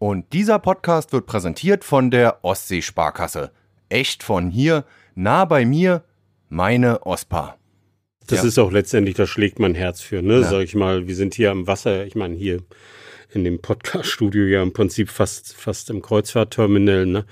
[0.00, 3.50] Und dieser Podcast wird präsentiert von der Ostseesparkasse.
[3.90, 6.04] Echt von hier, nah bei mir,
[6.48, 7.58] meine OSPA.
[8.26, 8.48] Das ja.
[8.48, 10.40] ist auch letztendlich, da schlägt mein Herz für, ne?
[10.40, 10.48] Ja.
[10.48, 12.62] Sag ich mal, wir sind hier am Wasser, ich meine, hier
[13.34, 17.26] in dem Podcast-Studio ja im Prinzip fast, fast im Kreuzfahrtterminal, ne?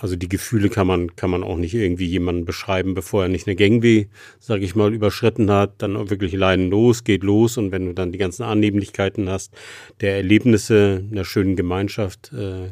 [0.00, 3.46] Also die Gefühle kann man, kann man auch nicht irgendwie jemanden beschreiben, bevor er nicht
[3.46, 4.08] eine Gangway,
[4.38, 7.94] sag ich mal, überschritten hat, dann auch wirklich Leiden los, geht los und wenn du
[7.94, 9.52] dann die ganzen Annehmlichkeiten hast,
[10.00, 12.70] der Erlebnisse einer schönen Gemeinschaft, äh,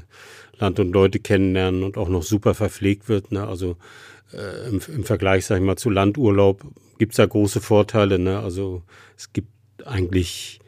[0.58, 3.46] Land und Leute kennenlernen und auch noch super verpflegt wird, ne?
[3.46, 3.76] Also
[4.32, 6.64] äh, im, im Vergleich, sag ich mal, zu Landurlaub
[6.98, 8.40] gibt's da große Vorteile, ne?
[8.40, 8.82] Also
[9.16, 9.48] es gibt
[9.84, 10.60] eigentlich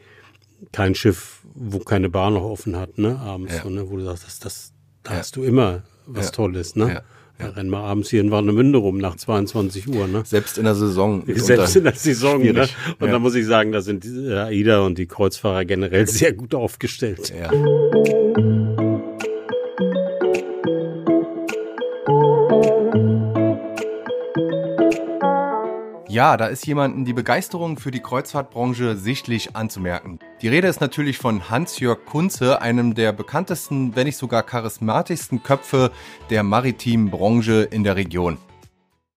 [0.71, 3.63] kein Schiff, wo keine Bar noch offen hat, ne, abends, ja.
[3.63, 5.19] so, ne, wo du sagst, das, das, da ja.
[5.19, 6.31] hast du immer was ja.
[6.31, 6.93] Tolles, ne?
[6.93, 7.01] Ja.
[7.39, 10.07] Ja, rennen wir abends hier in Warnemünde rum nach 22 Uhr.
[10.07, 10.23] Ne?
[10.25, 11.23] Selbst in der Saison.
[11.25, 12.41] Selbst in der Saison.
[12.41, 12.67] Ne?
[12.99, 13.13] Und ja.
[13.13, 17.33] da muss ich sagen, da sind die AIDA und die Kreuzfahrer generell sehr gut aufgestellt.
[17.33, 17.49] Ja.
[26.09, 30.17] Ja, da ist jemandem die Begeisterung für die Kreuzfahrtbranche sichtlich anzumerken.
[30.41, 35.91] Die Rede ist natürlich von Hans-Jörg Kunze, einem der bekanntesten, wenn nicht sogar charismatischsten Köpfe
[36.31, 38.39] der maritimen Branche in der Region.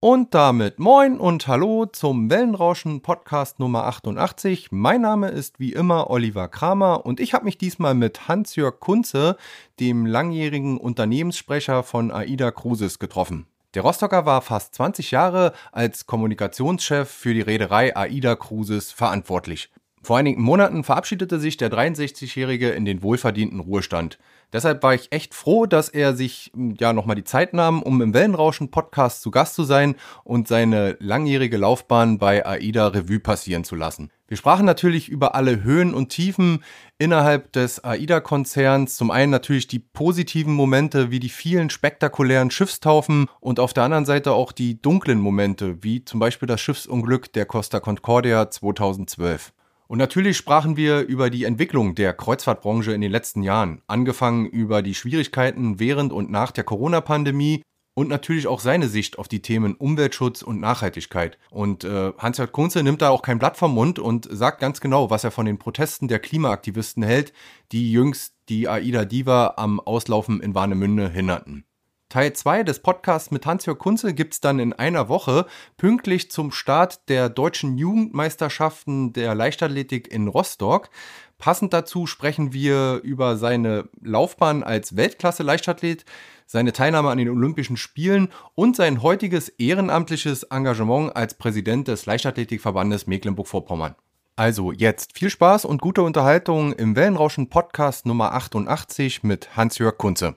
[0.01, 4.69] Und damit moin und hallo zum Wellenrauschen Podcast Nummer 88.
[4.71, 9.39] Mein Name ist wie immer Oliver Kramer und ich habe mich diesmal mit Hans-Jörg Kunze,
[9.81, 13.47] dem langjährigen Unternehmenssprecher von AIDA Cruises, getroffen.
[13.75, 19.71] Der Rostocker war fast 20 Jahre als Kommunikationschef für die Reederei AIDA Cruises verantwortlich.
[20.03, 24.19] Vor einigen Monaten verabschiedete sich der 63-Jährige in den wohlverdienten Ruhestand.
[24.53, 28.03] Deshalb war ich echt froh, dass er sich hm, ja nochmal die Zeit nahm, um
[28.03, 33.65] im Wellenrauschen Podcast zu Gast zu sein und seine langjährige Laufbahn bei AIDA Revue passieren
[33.65, 34.11] zu lassen.
[34.33, 36.65] Wir sprachen natürlich über alle Höhen und Tiefen
[36.97, 38.97] innerhalb des AIDA-Konzerns.
[38.97, 44.07] Zum einen natürlich die positiven Momente wie die vielen spektakulären Schiffstaufen und auf der anderen
[44.07, 49.53] Seite auch die dunklen Momente, wie zum Beispiel das Schiffsunglück der Costa Concordia 2012.
[49.87, 54.81] Und natürlich sprachen wir über die Entwicklung der Kreuzfahrtbranche in den letzten Jahren, angefangen über
[54.81, 57.61] die Schwierigkeiten während und nach der Corona-Pandemie
[57.95, 61.39] und natürlich auch seine Sicht auf die Themen Umweltschutz und Nachhaltigkeit.
[61.51, 65.11] Und äh, Hans-Jörg Kunze nimmt da auch kein Blatt vom Mund und sagt ganz genau,
[65.11, 67.33] was er von den Protesten der Klimaaktivisten hält,
[67.71, 71.65] die jüngst die Aida Diva am Auslaufen in Warnemünde hinderten.
[72.13, 75.47] Teil 2 des Podcasts mit Hans-Jörg Kunze gibt's dann in einer Woche,
[75.79, 80.91] pünktlich zum Start der deutschen Jugendmeisterschaften der Leichtathletik in Rostock.
[81.39, 86.05] Passend dazu sprechen wir über seine Laufbahn als Weltklasse-Leichtathlet,
[86.53, 93.07] seine Teilnahme an den Olympischen Spielen und sein heutiges ehrenamtliches Engagement als Präsident des Leichtathletikverbandes
[93.07, 93.95] Mecklenburg-Vorpommern.
[94.37, 100.37] Also jetzt viel Spaß und gute Unterhaltung im Wellenrauschen Podcast Nummer 88 mit Hans-Jörg Kunze.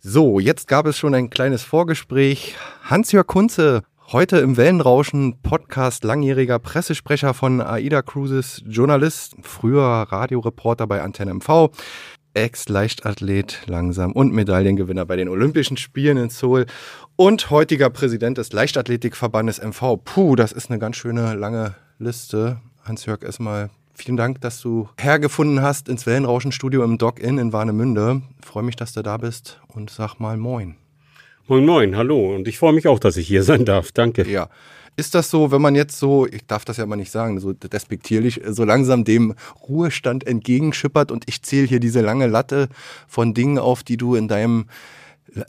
[0.00, 2.56] So, jetzt gab es schon ein kleines Vorgespräch.
[2.82, 11.00] Hans-Jörg Kunze, heute im Wellenrauschen Podcast, langjähriger Pressesprecher von AIDA Cruises, Journalist, früher Radioreporter bei
[11.00, 11.70] Antenne MV,
[12.34, 16.66] Ex-Leichtathlet langsam und Medaillengewinner bei den Olympischen Spielen in Seoul
[17.16, 19.98] und heutiger Präsident des Leichtathletikverbandes MV.
[20.04, 22.60] Puh, das ist eine ganz schöne lange Liste.
[22.84, 28.22] Hans-Jörg, erstmal Vielen Dank, dass du hergefunden hast ins Wellenrauschenstudio im Dock-In in Warnemünde.
[28.42, 30.76] Freue mich, dass du da bist und sag mal Moin.
[31.46, 32.34] Moin, moin, hallo.
[32.34, 33.92] Und ich freue mich auch, dass ich hier sein darf.
[33.92, 34.26] Danke.
[34.28, 34.48] Ja.
[34.96, 37.52] Ist das so, wenn man jetzt so, ich darf das ja mal nicht sagen, so
[37.52, 39.34] despektierlich, so langsam dem
[39.68, 42.68] Ruhestand entgegenschippert und ich zähle hier diese lange Latte
[43.08, 44.66] von Dingen auf, die du in deinem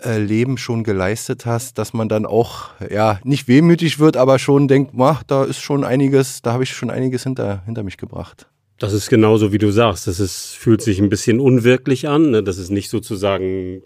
[0.06, 4.70] äh, Leben schon geleistet hast, dass man dann auch ja nicht wehmütig wird, aber schon
[4.70, 8.48] denkt, ach, da ist schon einiges, da habe ich schon einiges hinter, hinter mich gebracht.
[8.80, 10.08] Das ist genauso, wie du sagst.
[10.08, 12.32] Das ist, fühlt sich ein bisschen unwirklich an.
[12.32, 12.44] Ne?
[12.44, 13.82] Das ist nicht sozusagen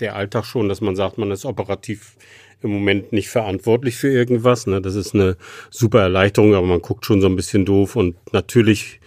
[0.00, 2.16] der Alltag schon, dass man sagt, man ist operativ
[2.64, 4.66] im Moment nicht verantwortlich für irgendwas.
[4.66, 4.80] Ne?
[4.80, 5.36] Das ist eine
[5.70, 9.00] super Erleichterung, aber man guckt schon so ein bisschen doof und natürlich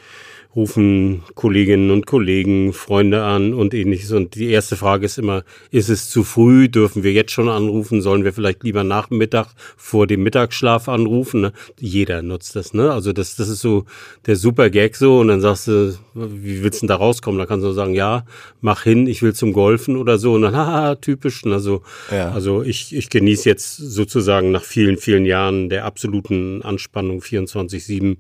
[0.56, 4.12] rufen Kolleginnen und Kollegen, Freunde an und ähnliches.
[4.12, 6.68] Und die erste Frage ist immer, ist es zu früh?
[6.70, 8.02] Dürfen wir jetzt schon anrufen?
[8.02, 11.42] Sollen wir vielleicht lieber nach Mittag vor dem Mittagsschlaf anrufen?
[11.42, 11.54] Ne?
[11.80, 12.92] Jeder nutzt das, ne?
[12.92, 13.86] Also das, das ist so
[14.26, 15.20] der super Gag so.
[15.20, 17.38] Und dann sagst du, wie willst du denn da rauskommen?
[17.38, 18.26] Da kannst du sagen, ja,
[18.62, 20.34] mach hin, ich will zum Golfen oder so.
[20.34, 21.46] Und dann, haha, typisch.
[21.46, 22.32] Also, ja.
[22.32, 28.18] also ich, ich genieße jetzt sozusagen nach vielen, vielen Jahren der absoluten Anspannung 24-7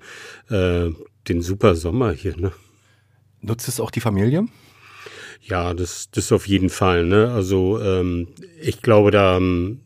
[0.49, 0.91] äh,
[1.29, 2.51] den super Sommer hier, ne?
[3.41, 4.47] Nutzt es auch die Familie?
[5.41, 7.05] Ja, das, das auf jeden Fall.
[7.05, 7.31] Ne?
[7.31, 8.27] Also ähm,
[8.61, 9.81] ich glaube, da ähm,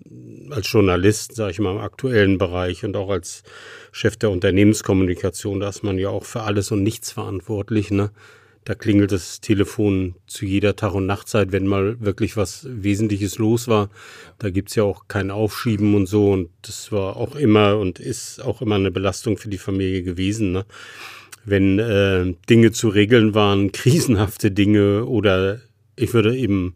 [0.49, 3.43] als Journalist, sage ich mal, im aktuellen Bereich und auch als
[3.91, 7.91] Chef der Unternehmenskommunikation, da ist man ja auch für alles und nichts verantwortlich.
[7.91, 8.11] Ne?
[8.63, 13.67] Da klingelt das Telefon zu jeder Tag- und Nachtzeit, wenn mal wirklich was Wesentliches los
[13.67, 13.89] war.
[14.39, 16.31] Da gibt's ja auch kein Aufschieben und so.
[16.31, 20.51] Und das war auch immer und ist auch immer eine Belastung für die Familie gewesen.
[20.51, 20.65] Ne?
[21.43, 25.59] Wenn äh, Dinge zu regeln waren, krisenhafte Dinge oder
[25.95, 26.75] ich würde eben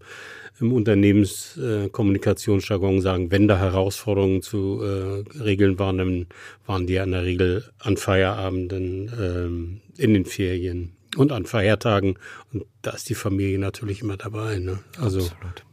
[0.60, 6.28] im Unternehmenskommunikationsjargon äh, sagen, wenn da Herausforderungen zu äh, regeln waren, dann
[6.66, 12.18] waren die ja in der Regel an Feierabenden, ähm, in den Ferien und an Feiertagen.
[12.54, 14.60] Und da ist die Familie natürlich immer dabei.
[14.60, 14.80] Ne?
[15.00, 15.66] Also, Absolut.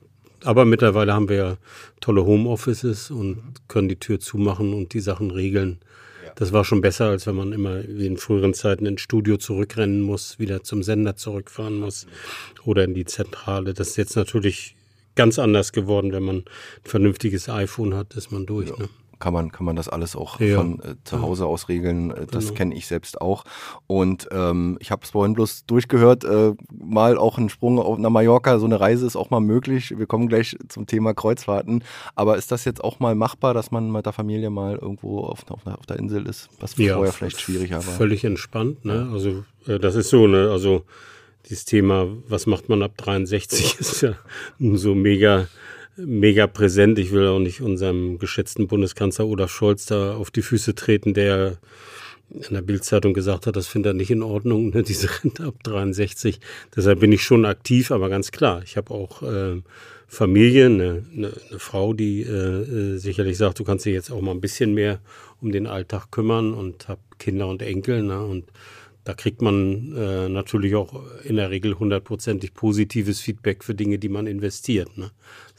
[0.44, 1.56] Aber mittlerweile haben wir ja
[2.00, 5.78] tolle Homeoffices und können die Tür zumachen und die Sachen regeln.
[6.36, 10.00] Das war schon besser, als wenn man immer wie in früheren Zeiten ins Studio zurückrennen
[10.00, 12.06] muss, wieder zum Sender zurückfahren muss
[12.64, 13.74] oder in die Zentrale.
[13.74, 14.76] Das ist jetzt natürlich
[15.14, 16.44] ganz anders geworden, wenn man ein
[16.84, 18.70] vernünftiges iPhone hat, ist man durch.
[18.70, 18.78] Ja.
[18.78, 18.88] Ne?
[19.22, 20.56] Kann man, kann man das alles auch ja.
[20.56, 22.10] von äh, zu Hause aus regeln.
[22.10, 22.56] Äh, das genau.
[22.56, 23.44] kenne ich selbst auch.
[23.86, 28.10] Und ähm, ich habe es vorhin bloß durchgehört, äh, mal auch ein Sprung auf, nach
[28.10, 29.96] Mallorca, so eine Reise ist auch mal möglich.
[29.96, 31.84] Wir kommen gleich zum Thema Kreuzfahrten.
[32.16, 35.48] Aber ist das jetzt auch mal machbar, dass man mit der Familie mal irgendwo auf,
[35.48, 37.94] auf, auf der Insel ist, was ja, vorher vielleicht schwieriger war?
[37.94, 38.84] Völlig entspannt.
[38.84, 39.08] Ne?
[39.12, 40.50] Also äh, das ist so, ne?
[40.50, 40.82] Also
[41.48, 44.14] dieses Thema, was macht man ab 63, ist ja
[44.58, 45.46] so mega
[45.96, 46.98] mega präsent.
[46.98, 51.58] Ich will auch nicht unserem geschätzten Bundeskanzler Olaf Scholz da auf die Füße treten, der
[52.30, 55.62] in der Bildzeitung gesagt hat, das findet er nicht in Ordnung, ne, diese Rente ab
[55.64, 56.40] 63.
[56.74, 59.60] Deshalb bin ich schon aktiv, aber ganz klar, ich habe auch äh,
[60.08, 64.20] Familie, eine, eine, eine Frau, die äh, äh, sicherlich sagt, du kannst dich jetzt auch
[64.20, 65.00] mal ein bisschen mehr
[65.40, 68.02] um den Alltag kümmern und habe Kinder und Enkel.
[68.02, 68.44] Ne, und
[69.04, 74.08] da kriegt man äh, natürlich auch in der Regel hundertprozentig positives Feedback für Dinge, die
[74.08, 74.96] man investiert.
[74.96, 75.10] Ne?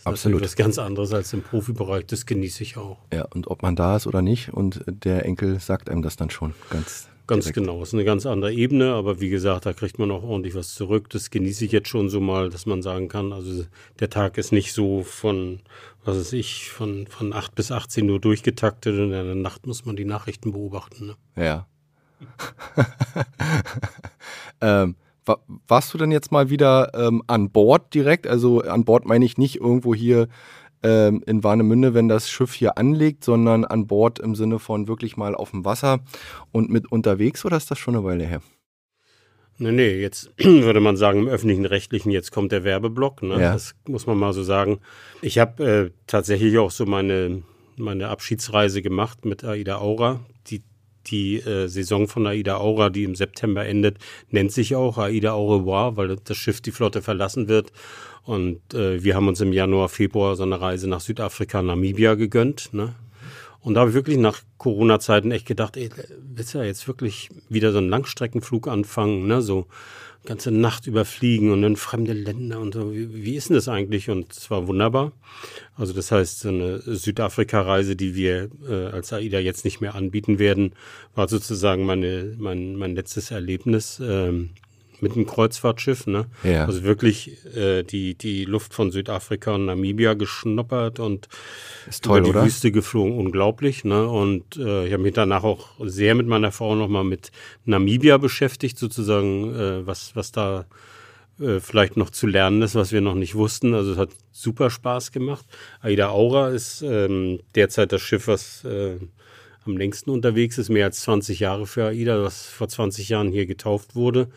[0.04, 0.42] Das ist Absolut.
[0.42, 2.98] was ganz anderes als im Profibereich, das genieße ich auch.
[3.14, 6.30] Ja, und ob man da ist oder nicht und der Enkel sagt einem das dann
[6.30, 7.56] schon ganz Ganz direkt.
[7.56, 10.74] genau, ist eine ganz andere Ebene, aber wie gesagt, da kriegt man auch ordentlich was
[10.74, 11.10] zurück.
[11.10, 13.64] Das genieße ich jetzt schon so mal, dass man sagen kann, also
[14.02, 15.62] der Tag ist nicht so von,
[16.04, 19.86] was weiß ich, von, von 8 bis 18 Uhr durchgetaktet und in der Nacht muss
[19.86, 21.06] man die Nachrichten beobachten.
[21.08, 21.16] Ne?
[21.42, 21.68] Ja.
[24.62, 24.96] ähm,
[25.68, 28.28] warst du denn jetzt mal wieder ähm, an Bord direkt?
[28.28, 30.28] Also an Bord meine ich nicht irgendwo hier
[30.84, 35.18] ähm, in Warnemünde, wenn das Schiff hier anlegt, sondern an Bord im Sinne von wirklich
[35.18, 36.00] mal auf dem Wasser
[36.52, 38.42] und mit unterwegs oder ist das schon eine Weile her?
[39.58, 43.24] Nee, nee, jetzt würde man sagen, im öffentlichen Rechtlichen, jetzt kommt der Werbeblock.
[43.24, 43.40] Ne?
[43.40, 43.54] Ja.
[43.54, 44.80] Das muss man mal so sagen.
[45.22, 47.44] Ich habe äh, tatsächlich auch so meine,
[47.78, 50.20] meine Abschiedsreise gemacht mit Aida Aura.
[51.08, 53.98] Die äh, Saison von Aida Aura, die im September endet,
[54.30, 55.66] nennt sich auch Aida Au
[55.96, 57.72] weil das Schiff die Flotte verlassen wird.
[58.24, 62.74] Und äh, wir haben uns im Januar, Februar so eine Reise nach Südafrika, Namibia gegönnt.
[62.74, 62.96] Ne?
[63.64, 65.90] Und da habe ich wirklich nach Corona-Zeiten echt gedacht, ey,
[66.22, 69.42] willst du ja jetzt wirklich wieder so einen Langstreckenflug anfangen, ne?
[69.42, 69.68] So
[70.26, 72.94] ganze Nacht überfliegen und in fremde Länder und so.
[72.94, 74.10] Wie, wie ist denn das eigentlich?
[74.10, 75.12] Und es war wunderbar.
[75.76, 80.40] Also das heißt, so eine Südafrika-Reise, die wir äh, als AIDA jetzt nicht mehr anbieten
[80.40, 80.74] werden,
[81.16, 84.02] war sozusagen meine, mein, mein letztes Erlebnis.
[84.04, 84.52] Ähm,
[85.04, 86.26] mit einem Kreuzfahrtschiff, ne?
[86.44, 86.66] Ja.
[86.66, 91.28] Also wirklich äh, die, die Luft von Südafrika und Namibia geschnuppert und
[91.88, 92.46] ist toll, über die oder?
[92.46, 94.08] Wüste geflogen, unglaublich, ne?
[94.08, 97.32] Und äh, ich habe mich danach auch sehr mit meiner Frau nochmal mit
[97.66, 100.66] Namibia beschäftigt, sozusagen, äh, was, was da
[101.40, 103.74] äh, vielleicht noch zu lernen ist, was wir noch nicht wussten.
[103.74, 105.46] Also es hat super Spaß gemacht.
[105.82, 108.98] Aida Aura ist ähm, derzeit das Schiff, was äh,
[109.66, 113.46] am längsten unterwegs ist, mehr als 20 Jahre für AIDA, was vor 20 Jahren hier
[113.46, 114.30] getauft wurde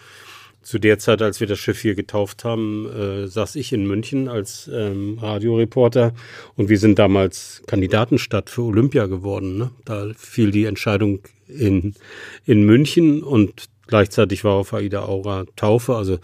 [0.66, 4.26] zu der Zeit, als wir das Schiff hier getauft haben, äh, saß ich in München
[4.26, 6.12] als ähm, Radioreporter
[6.56, 9.58] und wir sind damals Kandidatenstadt für Olympia geworden.
[9.58, 9.70] Ne?
[9.85, 11.94] Da fiel die Entscheidung in,
[12.46, 15.94] in München und gleichzeitig war auf Aida Aura Taufe.
[15.94, 16.18] Also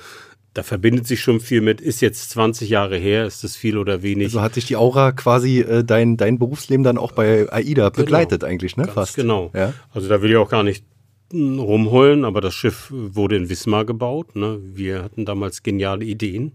[0.55, 4.03] da verbindet sich schon viel mit, ist jetzt 20 Jahre her, ist das viel oder
[4.03, 4.27] wenig?
[4.27, 7.91] Also hat sich die Aura quasi äh, dein, dein Berufsleben dann auch bei AIDA genau.
[7.91, 8.51] begleitet genau.
[8.51, 8.89] eigentlich, ne?
[8.89, 9.15] Fast.
[9.15, 9.53] Genau.
[9.55, 9.73] Ja?
[9.95, 10.85] Also da will ich auch gar nicht
[11.33, 14.37] rumholen, aber das Schiff wurde in Wismar gebaut.
[14.37, 14.59] Ne?
[14.63, 16.53] Wir hatten damals geniale Ideen,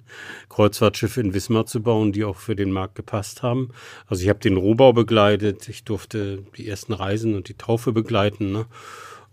[0.49, 3.69] Kreuzfahrtschiffe in Wismar zu bauen, die auch für den Markt gepasst haben.
[4.05, 8.51] Also ich habe den Rohbau begleitet, ich durfte die ersten Reisen und die Taufe begleiten.
[8.51, 8.65] Ne?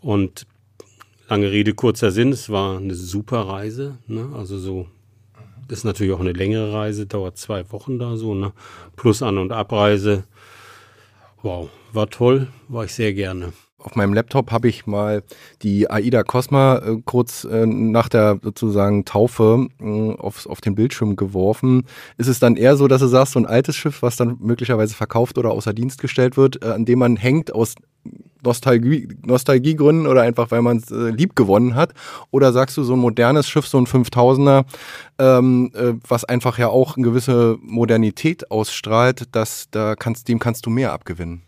[0.01, 0.47] Und
[1.29, 3.99] lange Rede, kurzer Sinn, es war eine super Reise.
[4.07, 4.31] Ne?
[4.35, 4.89] Also so,
[5.69, 8.53] ist natürlich auch eine längere Reise, dauert zwei Wochen da so, ne?
[8.97, 10.25] plus An- und Abreise.
[11.43, 13.53] Wow, war toll, war ich sehr gerne
[13.85, 15.23] auf meinem Laptop habe ich mal
[15.63, 21.17] die AIDA Cosma äh, kurz äh, nach der sozusagen Taufe äh, auf, auf den Bildschirm
[21.17, 21.85] geworfen.
[22.17, 24.95] Ist es dann eher so, dass du sagst, so ein altes Schiff, was dann möglicherweise
[24.95, 27.75] verkauft oder außer Dienst gestellt wird, äh, an dem man hängt aus
[28.43, 31.95] Nostalgie, Nostalgiegründen oder einfach, weil man es äh, lieb gewonnen hat?
[32.31, 34.65] Oder sagst du, so ein modernes Schiff, so ein 5000er,
[35.19, 40.67] ähm, äh, was einfach ja auch eine gewisse Modernität ausstrahlt, dass da kannst, dem kannst
[40.67, 41.43] du mehr abgewinnen?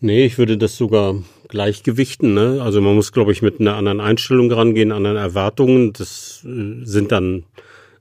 [0.00, 2.34] Nee, ich würde das sogar gleichgewichten.
[2.34, 2.60] Ne?
[2.62, 5.92] Also man muss, glaube ich, mit einer anderen Einstellung rangehen, anderen Erwartungen.
[5.92, 7.44] Das äh, sind dann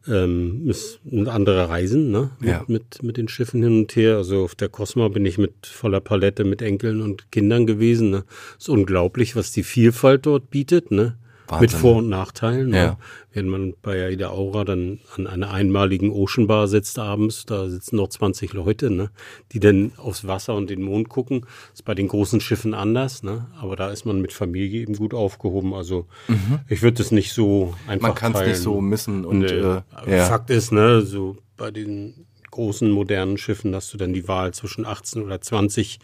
[0.07, 2.31] ähm, ist andere Reisen, ne?
[2.41, 2.59] Ja.
[2.67, 4.17] Mit, mit, mit den Schiffen hin und her.
[4.17, 8.11] Also auf der Cosma bin ich mit voller Palette mit Enkeln und Kindern gewesen.
[8.11, 8.23] Ne?
[8.57, 11.17] Ist unglaublich, was die Vielfalt dort bietet, ne?
[11.47, 11.61] Wahnsinn.
[11.61, 12.69] Mit Vor- und Nachteilen.
[12.69, 12.77] Ne?
[12.77, 12.97] Ja.
[13.31, 17.97] Wenn man bei Aida Aura dann an einer einmaligen Ocean Bar sitzt abends, da sitzen
[17.97, 19.11] noch 20 Leute, ne,
[19.51, 21.45] die dann aufs Wasser und den Mond gucken.
[21.73, 23.47] ist bei den großen Schiffen anders, ne?
[23.59, 25.73] Aber da ist man mit Familie eben gut aufgehoben.
[25.73, 26.59] Also mhm.
[26.67, 28.09] ich würde es nicht so einfach.
[28.09, 29.23] Man kann es nicht so missen.
[29.23, 29.45] Und nee.
[29.45, 30.25] äh, ja.
[30.25, 34.85] Fakt ist, ne, so bei den großen modernen Schiffen hast du dann die Wahl zwischen
[34.85, 35.99] 18 oder 20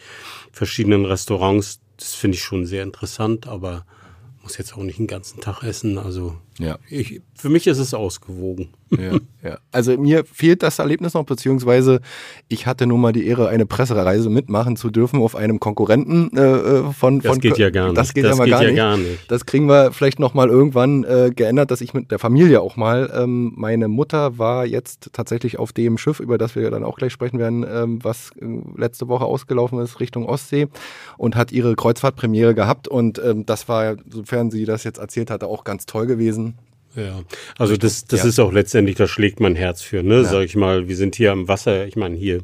[0.51, 1.79] verschiedenen Restaurants.
[1.97, 3.85] Das finde ich schon sehr interessant, aber
[4.43, 5.97] muss jetzt auch nicht den ganzen Tag essen.
[5.97, 6.77] Also ja.
[6.89, 8.69] ich, für mich ist es ausgewogen.
[8.91, 9.57] Ja, ja.
[9.73, 11.99] Also mir fehlt das Erlebnis noch, beziehungsweise
[12.47, 16.41] ich hatte nun mal die Ehre, eine Pressereise mitmachen zu dürfen auf einem Konkurrenten äh,
[16.41, 17.97] äh von, Das geht ja gar nicht.
[17.97, 18.77] Das geht, das ja, geht gar, ja nicht.
[18.77, 19.31] gar, nicht.
[19.31, 22.77] Das kriegen wir vielleicht noch mal irgendwann äh, geändert, dass ich mit der Familie auch
[22.77, 26.97] mal, ähm, meine Mutter war jetzt tatsächlich auf dem Schiff, über das wir dann auch
[26.97, 28.45] gleich sprechen werden, ähm, was äh,
[28.77, 30.67] letzte Woche ausgelaufen ist Richtung Ostsee
[31.17, 35.47] und hat ihre Kreuzfahrtpremiere gehabt und ähm, das war, sofern sie das jetzt erzählt hatte,
[35.47, 36.55] auch ganz toll gewesen.
[36.95, 37.23] Ja,
[37.57, 38.29] also das, das ja.
[38.29, 40.17] ist auch letztendlich, da schlägt mein Herz für, ne?
[40.17, 40.23] Ja.
[40.25, 42.43] Sag ich mal, wir sind hier am Wasser, ich meine hier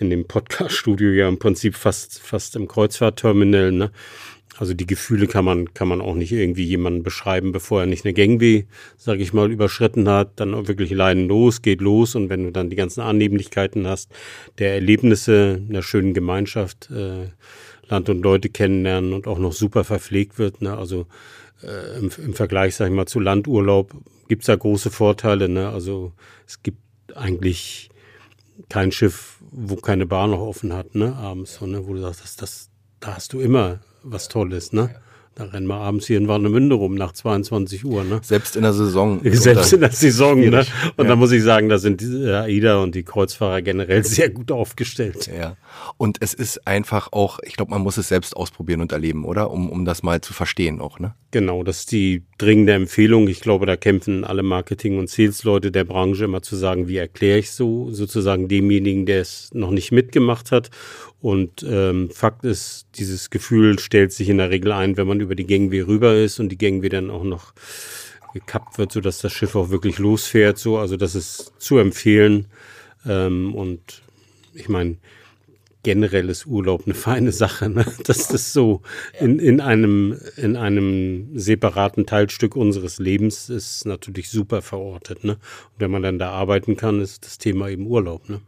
[0.00, 3.90] in dem Podcast-Studio ja im Prinzip fast, fast im Kreuzfahrtterminal, ne?
[4.58, 8.04] Also die Gefühle kann man, kann man auch nicht irgendwie jemandem beschreiben, bevor er nicht
[8.04, 8.66] eine Gangway,
[8.96, 12.50] sag ich mal, überschritten hat, dann auch wirklich leiden los, geht los und wenn du
[12.50, 14.10] dann die ganzen Annehmlichkeiten hast,
[14.58, 17.28] der Erlebnisse einer schönen Gemeinschaft, äh,
[17.88, 20.76] Land und Leute kennenlernen und auch noch super verpflegt wird, ne?
[20.76, 21.06] Also
[21.62, 23.92] äh, im, im, Vergleich, sag ich mal, zu Landurlaub
[24.28, 25.48] gibt es da große Vorteile.
[25.48, 25.68] Ne?
[25.68, 26.12] Also
[26.46, 26.78] es gibt
[27.16, 27.90] eigentlich
[28.68, 32.22] kein Schiff, wo keine Bar noch offen hat, ne, abends, so, ne, wo du sagst,
[32.22, 34.94] das, das, da hast du immer was Tolles, ne?
[35.34, 38.02] Da rennen wir abends hier in Warnemünde rum nach 22 Uhr.
[38.02, 38.18] Ne?
[38.24, 39.20] Selbst in der Saison.
[39.24, 40.40] Selbst in der Saison.
[40.40, 40.66] Ne?
[40.96, 41.10] Und ja.
[41.10, 45.28] da muss ich sagen, da sind die AIDA und die Kreuzfahrer generell sehr gut aufgestellt.
[45.28, 45.56] Ja.
[45.96, 49.50] Und es ist einfach auch, ich glaube, man muss es selbst ausprobieren und erleben, oder?
[49.50, 51.14] Um, um das mal zu verstehen auch, ne?
[51.30, 53.28] Genau, das ist die dringende Empfehlung.
[53.28, 57.38] Ich glaube, da kämpfen alle Marketing- und Sales-Leute der Branche immer zu sagen, wie erkläre
[57.38, 60.70] ich so sozusagen demjenigen, der es noch nicht mitgemacht hat.
[61.20, 65.34] Und ähm, Fakt ist, dieses Gefühl stellt sich in der Regel ein, wenn man über
[65.34, 67.52] die Gangway rüber ist und die Gangway dann auch noch
[68.32, 70.58] gekappt wird, sodass das Schiff auch wirklich losfährt.
[70.58, 72.46] So, also das ist zu empfehlen.
[73.06, 74.02] Ähm, und
[74.54, 74.96] ich meine,
[75.88, 77.86] generell ist Urlaub eine feine Sache, ne?
[78.04, 78.82] dass das so
[79.18, 85.24] in, in, einem, in einem separaten Teilstück unseres Lebens ist natürlich super verortet.
[85.24, 85.32] Ne?
[85.32, 88.28] Und wenn man dann da arbeiten kann, ist das Thema eben Urlaub.
[88.28, 88.42] Ne?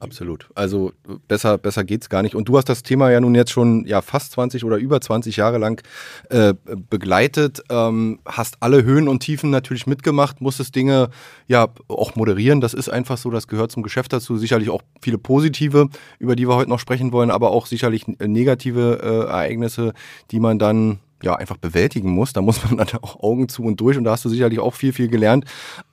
[0.00, 0.48] Absolut.
[0.54, 0.92] Also
[1.28, 2.34] besser, besser geht's gar nicht.
[2.34, 5.36] Und du hast das Thema ja nun jetzt schon ja fast 20 oder über 20
[5.36, 5.82] Jahre lang
[6.30, 6.54] äh,
[6.90, 11.10] begleitet, ähm, hast alle Höhen und Tiefen natürlich mitgemacht, musstest Dinge
[11.46, 12.60] ja auch moderieren.
[12.60, 14.36] Das ist einfach so, das gehört zum Geschäft dazu.
[14.36, 19.00] Sicherlich auch viele positive, über die wir heute noch sprechen wollen, aber auch sicherlich negative
[19.02, 19.92] äh, Ereignisse,
[20.30, 22.32] die man dann ja, einfach bewältigen muss.
[22.32, 24.74] Da muss man dann auch Augen zu und durch und da hast du sicherlich auch
[24.74, 25.44] viel, viel gelernt.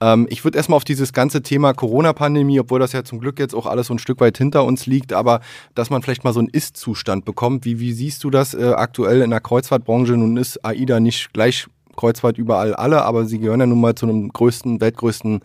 [0.02, 3.56] Ähm, ich würde erstmal auf dieses ganze Thema Corona-Pandemie, obwohl das ja zum Glück jetzt
[3.56, 5.42] auch alles so ein Stück weit hinter uns liegt, aber
[5.74, 7.66] dass man vielleicht mal so einen Ist-Zustand bekommt.
[7.66, 10.14] Wie, wie siehst du das äh, aktuell in der Kreuzfahrtbranche?
[10.14, 14.06] Nun ist AIDA nicht gleich Kreuzfahrt überall alle, aber sie gehören ja nun mal zu
[14.06, 15.40] einem größten, weltgrößten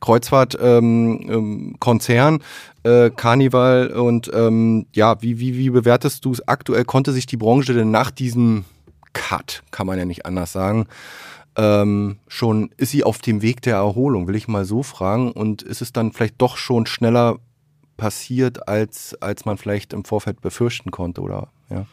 [0.00, 2.40] Kreuzfahrtkonzern, ähm,
[2.84, 6.84] ähm, äh, Carnival und ähm, ja, wie, wie, wie bewertest du es aktuell?
[6.84, 8.64] Konnte sich die Branche denn nach diesem
[9.12, 10.86] Cut, kann man ja nicht anders sagen.
[11.56, 15.32] Ähm, schon ist sie auf dem Weg der Erholung, will ich mal so fragen.
[15.32, 17.38] Und ist es dann vielleicht doch schon schneller
[17.96, 21.48] passiert, als, als man vielleicht im Vorfeld befürchten konnte, oder?
[21.68, 21.86] Ja.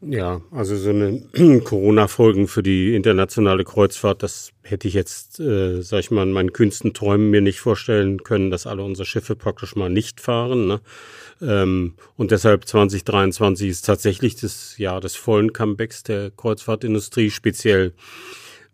[0.00, 1.22] Ja, also so eine
[1.64, 6.52] Corona-Folgen für die internationale Kreuzfahrt, das hätte ich jetzt, äh, sag ich mal, in meinen
[6.52, 10.68] kühnsten Träumen mir nicht vorstellen können, dass alle unsere Schiffe praktisch mal nicht fahren.
[10.68, 10.80] Ne?
[11.42, 17.92] Ähm, und deshalb 2023 ist tatsächlich das Jahr des vollen Comebacks der Kreuzfahrtindustrie, speziell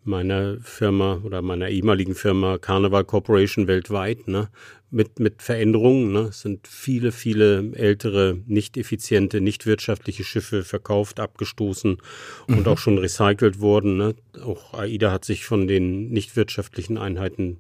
[0.04, 4.50] meiner Firma oder meiner ehemaligen Firma Carnival Corporation weltweit, ne,
[4.95, 6.13] mit, mit Veränderungen.
[6.13, 6.21] Ne.
[6.31, 11.99] Es sind viele, viele ältere, nicht effiziente, nicht wirtschaftliche Schiffe verkauft, abgestoßen
[12.47, 12.59] mhm.
[12.59, 13.97] und auch schon recycelt worden.
[13.97, 14.15] Ne.
[14.43, 17.59] Auch AIDA hat sich von den nicht wirtschaftlichen Einheiten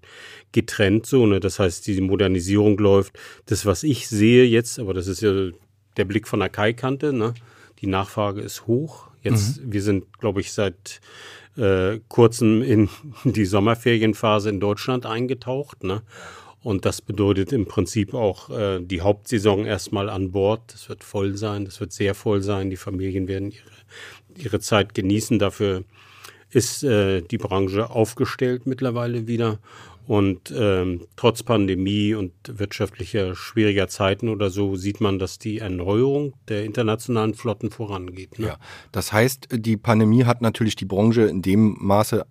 [0.52, 1.06] getrennt.
[1.06, 1.40] So, ne.
[1.40, 3.18] Das heißt, die Modernisierung läuft.
[3.46, 5.50] Das, was ich sehe jetzt, aber das ist ja
[5.96, 7.34] der Blick von der Kaikante, ne,
[7.80, 9.08] Die Nachfrage ist hoch.
[9.22, 9.72] Jetzt, mhm.
[9.72, 11.00] wir sind, glaube ich, seit
[11.56, 12.88] äh, kurzem in
[13.24, 15.82] die Sommerferienphase in Deutschland eingetaucht.
[15.82, 16.02] Ne?
[16.64, 20.72] Und das bedeutet im Prinzip auch äh, die Hauptsaison erstmal an Bord.
[20.72, 22.70] Das wird voll sein, das wird sehr voll sein.
[22.70, 25.38] Die Familien werden ihre, ihre Zeit genießen.
[25.38, 25.84] Dafür
[26.48, 29.58] ist äh, die Branche aufgestellt mittlerweile wieder.
[30.06, 36.32] Und ähm, trotz Pandemie und wirtschaftlicher schwieriger Zeiten oder so sieht man, dass die Erneuerung
[36.48, 38.38] der internationalen Flotten vorangeht.
[38.38, 38.48] Ne?
[38.48, 38.58] Ja,
[38.90, 42.24] das heißt, die Pandemie hat natürlich die Branche in dem Maße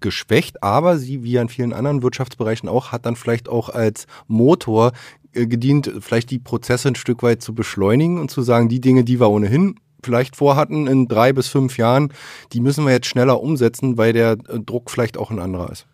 [0.00, 4.92] geschwächt, aber sie, wie in vielen anderen Wirtschaftsbereichen auch, hat dann vielleicht auch als Motor
[5.32, 9.04] äh, gedient, vielleicht die Prozesse ein Stück weit zu beschleunigen und zu sagen, die Dinge,
[9.04, 12.12] die wir ohnehin vielleicht vorhatten in drei bis fünf Jahren,
[12.52, 15.86] die müssen wir jetzt schneller umsetzen, weil der äh, Druck vielleicht auch ein anderer ist.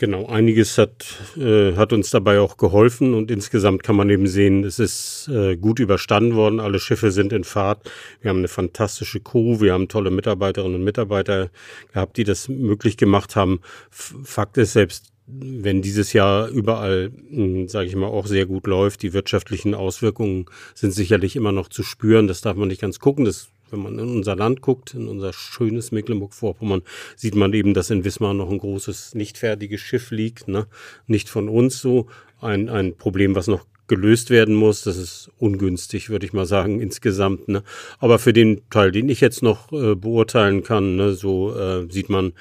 [0.00, 1.04] Genau, einiges hat,
[1.36, 5.58] äh, hat uns dabei auch geholfen und insgesamt kann man eben sehen, es ist äh,
[5.58, 6.58] gut überstanden worden.
[6.58, 7.90] Alle Schiffe sind in Fahrt.
[8.22, 11.50] Wir haben eine fantastische Crew, wir haben tolle Mitarbeiterinnen und Mitarbeiter
[11.92, 13.60] gehabt, die das möglich gemacht haben.
[13.90, 19.02] Fakt ist selbst, wenn dieses Jahr überall, hm, sage ich mal, auch sehr gut läuft,
[19.02, 22.26] die wirtschaftlichen Auswirkungen sind sicherlich immer noch zu spüren.
[22.26, 23.26] Das darf man nicht ganz gucken.
[23.26, 26.82] Das wenn man in unser Land guckt, in unser schönes Mecklenburg-Vorpommern,
[27.16, 30.48] sieht man eben, dass in Wismar noch ein großes, nicht fertiges Schiff liegt.
[30.48, 30.66] Ne?
[31.06, 32.06] Nicht von uns so.
[32.42, 34.82] Ein, ein Problem, was noch gelöst werden muss.
[34.82, 37.48] Das ist ungünstig, würde ich mal sagen, insgesamt.
[37.48, 37.62] Ne?
[37.98, 42.08] Aber für den Teil, den ich jetzt noch äh, beurteilen kann, ne, so äh, sieht
[42.08, 42.32] man,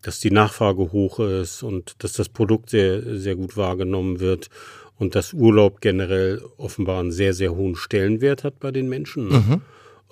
[0.00, 4.48] dass die Nachfrage hoch ist und dass das Produkt sehr, sehr gut wahrgenommen wird
[4.96, 9.28] und dass Urlaub generell offenbar einen sehr, sehr hohen Stellenwert hat bei den Menschen.
[9.28, 9.38] Ne?
[9.38, 9.60] Mhm.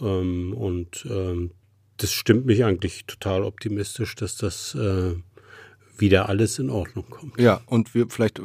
[0.00, 1.52] Ähm, und ähm,
[1.96, 5.14] das stimmt mich eigentlich total optimistisch, dass das äh,
[5.98, 7.38] wieder alles in Ordnung kommt.
[7.38, 8.40] Ja, und wir vielleicht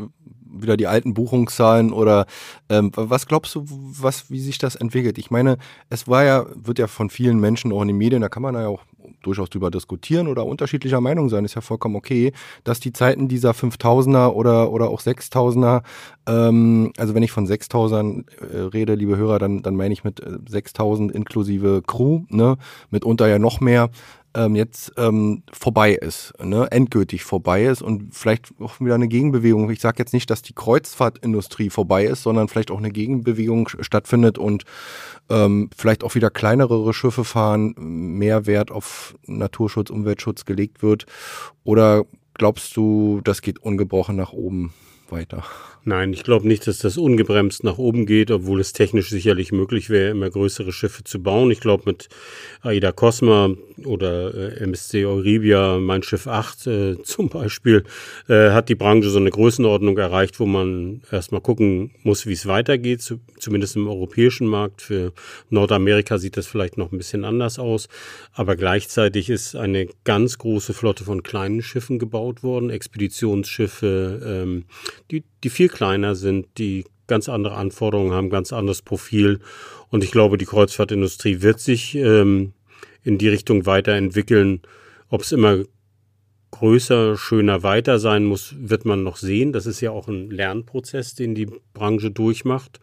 [0.62, 2.25] wieder die alten Buchungszahlen oder
[2.69, 5.17] ähm, was glaubst du, was, wie sich das entwickelt?
[5.17, 5.57] Ich meine,
[5.89, 8.55] es war ja, wird ja von vielen Menschen auch in den Medien, da kann man
[8.55, 8.83] ja auch
[9.24, 12.33] durchaus drüber diskutieren oder unterschiedlicher Meinung sein, ist ja vollkommen okay,
[12.63, 15.83] dass die Zeiten dieser 5000er oder, oder auch 6000er,
[16.27, 20.22] ähm, also wenn ich von 6000 äh, rede, liebe Hörer, dann, dann meine ich mit
[20.48, 22.57] 6000 äh, inklusive Crew, ne,
[22.89, 23.89] mitunter ja noch mehr,
[24.35, 26.67] ähm, jetzt ähm, vorbei ist, ne?
[26.71, 29.69] endgültig vorbei ist und vielleicht auch wieder eine Gegenbewegung.
[29.71, 34.37] Ich sage jetzt nicht, dass die Kreuzfahrtindustrie vorbei ist, sondern vielleicht auch eine Gegenbewegung stattfindet
[34.37, 34.63] und
[35.29, 41.05] ähm, vielleicht auch wieder kleinere Schiffe fahren, mehr Wert auf Naturschutz, Umweltschutz gelegt wird.
[41.63, 44.74] Oder glaubst du, das geht ungebrochen nach oben
[45.09, 45.43] weiter?
[45.87, 49.91] Nein, ich glaube nicht, dass das ungebremst nach oben geht, obwohl es technisch sicherlich möglich
[49.91, 51.51] wäre, immer größere Schiffe zu bauen.
[51.51, 52.09] Ich glaube, mit
[52.63, 53.51] Aida Cosma
[53.83, 57.83] oder äh, MSC Euribia, mein Schiff 8 äh, zum Beispiel,
[58.27, 62.48] äh, hat die Branche so eine Größenordnung erreicht, wo man erstmal gucken muss, wie es
[62.48, 64.81] weitergeht, zu, zumindest im europäischen Markt.
[64.81, 65.13] Für
[65.51, 67.89] Nordamerika sieht das vielleicht noch ein bisschen anders aus,
[68.33, 74.65] aber gleichzeitig ist eine ganz große Flotte von kleinen Schiffen gebaut worden, Expeditionsschiffe, ähm,
[75.11, 79.40] die, die viel kleiner sind, die ganz andere Anforderungen haben, ganz anderes Profil.
[79.90, 82.53] Und ich glaube, die Kreuzfahrtindustrie wird sich ähm,
[83.03, 84.61] in die Richtung weiterentwickeln.
[85.09, 85.64] Ob es immer
[86.51, 89.53] größer, schöner, weiter sein muss, wird man noch sehen.
[89.53, 92.79] Das ist ja auch ein Lernprozess, den die Branche durchmacht.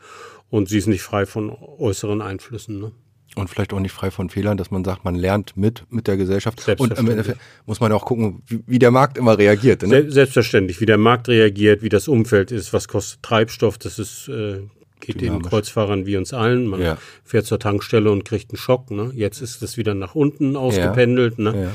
[0.50, 2.78] Und sie ist nicht frei von äußeren Einflüssen.
[2.78, 2.92] Ne?
[3.35, 6.16] Und vielleicht auch nicht frei von Fehlern, dass man sagt, man lernt mit mit der
[6.16, 6.62] Gesellschaft.
[6.79, 9.83] Und am Ende muss man auch gucken, wie, wie der Markt immer reagiert.
[9.83, 10.11] Ne?
[10.11, 14.61] Selbstverständlich, wie der Markt reagiert, wie das Umfeld ist, was kostet Treibstoff, das ist äh,
[15.03, 15.42] geht Dynamisch.
[15.42, 16.66] den Kreuzfahrern wie uns allen.
[16.66, 16.99] Man ja.
[17.25, 18.90] fährt zur Tankstelle und kriegt einen Schock.
[18.90, 19.11] Ne?
[19.14, 21.38] Jetzt ist das wieder nach unten ausgependelt.
[21.38, 21.53] Ja.
[21.53, 21.62] Ne?
[21.64, 21.73] Ja.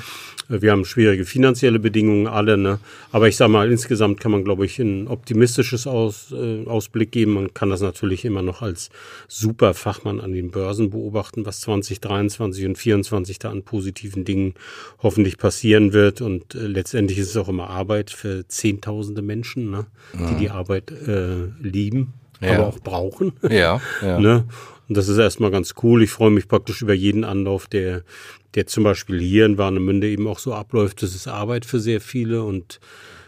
[0.50, 2.80] Wir haben schwierige finanzielle Bedingungen alle, ne?
[3.12, 7.34] Aber ich sage mal, insgesamt kann man, glaube ich, ein optimistisches Aus, äh, Ausblick geben.
[7.34, 8.90] Man kann das natürlich immer noch als
[9.28, 14.54] super Fachmann an den Börsen beobachten, was 2023 und 2024 da an positiven Dingen
[15.04, 16.22] hoffentlich passieren wird.
[16.22, 19.86] Und äh, letztendlich ist es auch immer Arbeit für Zehntausende Menschen, ne?
[20.14, 22.54] die die Arbeit äh, lieben, ja.
[22.54, 23.34] aber auch brauchen.
[23.50, 24.20] Ja, ja.
[24.20, 24.46] ne?
[24.88, 26.04] Und das ist erstmal ganz cool.
[26.04, 28.04] Ich freue mich praktisch über jeden Anlauf, der,
[28.56, 31.04] der zum Beispiel hier in Warnemünde eben auch so abläuft.
[31.04, 32.80] Das ist Arbeit für sehr viele und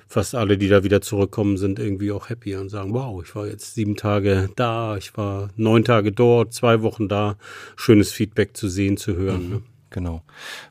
[0.07, 3.47] fast alle, die da wieder zurückkommen, sind irgendwie auch happy und sagen, wow, ich war
[3.47, 7.37] jetzt sieben Tage da, ich war neun Tage dort, zwei Wochen da.
[7.75, 9.43] Schönes Feedback zu sehen, zu hören.
[9.43, 9.49] Mhm.
[9.53, 9.61] Ne?
[9.91, 10.21] Genau.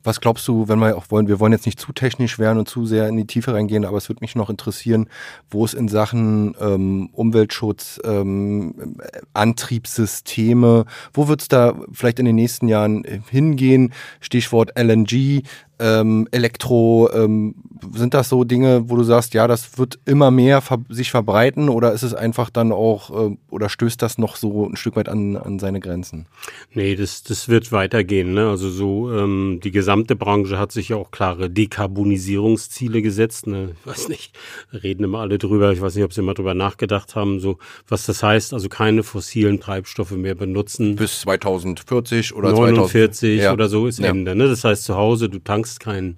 [0.04, 2.68] Was glaubst du, wenn wir auch wollen, wir wollen jetzt nicht zu technisch werden und
[2.68, 5.09] zu sehr in die Tiefe reingehen, aber es würde mich noch interessieren,
[5.50, 8.96] wo es in Sachen ähm, Umweltschutz, ähm,
[9.33, 13.92] Antriebssysteme, wo wird es da vielleicht in den nächsten Jahren hingehen?
[14.20, 15.42] Stichwort LNG.
[15.78, 17.54] Ähm, Elektro, ähm,
[17.94, 21.68] sind das so Dinge, wo du sagst, ja, das wird immer mehr ver sich verbreiten
[21.68, 25.08] oder ist es einfach dann auch, äh, oder stößt das noch so ein Stück weit
[25.08, 26.26] an, an seine Grenzen?
[26.72, 28.34] Nee, das, das wird weitergehen.
[28.34, 28.48] Ne?
[28.48, 33.46] Also so, ähm, die gesamte Branche hat sich ja auch klare Dekarbonisierungsziele gesetzt.
[33.46, 33.70] Ne?
[33.80, 34.36] Ich weiß nicht,
[34.72, 35.72] reden immer alle drüber.
[35.72, 38.52] Ich weiß nicht, ob sie immer drüber nachgedacht haben, so was das heißt.
[38.52, 40.96] Also keine fossilen Treibstoffe mehr benutzen.
[40.96, 43.52] Bis 2040 oder 49 2000, ja.
[43.52, 44.08] oder so ist Ja.
[44.08, 44.34] Ende.
[44.34, 44.48] Ne?
[44.48, 46.16] Das heißt, zu Hause, du tankst kein,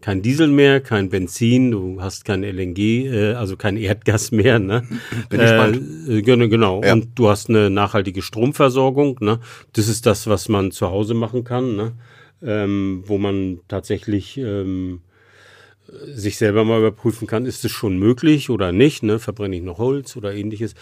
[0.00, 4.58] kein Diesel mehr, kein Benzin, du hast kein LNG, äh, also kein Erdgas mehr.
[4.58, 4.86] Ne?
[5.28, 5.80] Bin gespannt.
[6.08, 6.82] Äh, genau, genau.
[6.82, 6.92] Ja.
[6.92, 9.18] Und du hast eine nachhaltige Stromversorgung.
[9.20, 9.40] Ne?
[9.72, 11.92] Das ist das, was man zu Hause machen kann, ne?
[12.42, 15.00] ähm, wo man tatsächlich ähm,
[16.06, 19.18] sich selber mal überprüfen kann, ist es schon möglich oder nicht, ne?
[19.18, 20.74] verbrenne ich noch Holz oder ähnliches.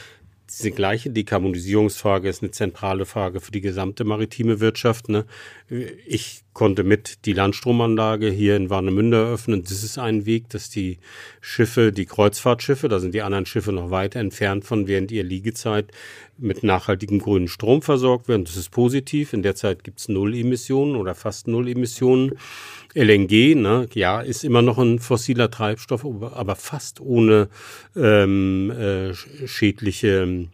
[0.51, 5.11] Diese gleiche Dekarbonisierungsfrage ist eine zentrale Frage für die gesamte maritime Wirtschaft.
[5.11, 5.27] Ne?
[6.07, 9.63] Ich konnte mit die Landstromanlage hier in Warnemünde eröffnen.
[9.63, 10.99] Das ist ein Weg, dass die
[11.43, 15.93] Schiffe, die Kreuzfahrtschiffe, da sind die anderen Schiffe noch weit entfernt von während ihrer Liegezeit,
[16.39, 18.45] mit nachhaltigem grünen Strom versorgt werden.
[18.45, 19.35] Das ist positiv.
[19.35, 22.33] In der Zeit gibt es Null Emissionen oder fast Null Emissionen.
[22.95, 27.49] LNG, ne, ja, ist immer noch ein fossiler Treibstoff, aber fast ohne
[27.97, 30.49] ähm, äh, sch- schädliche ähm,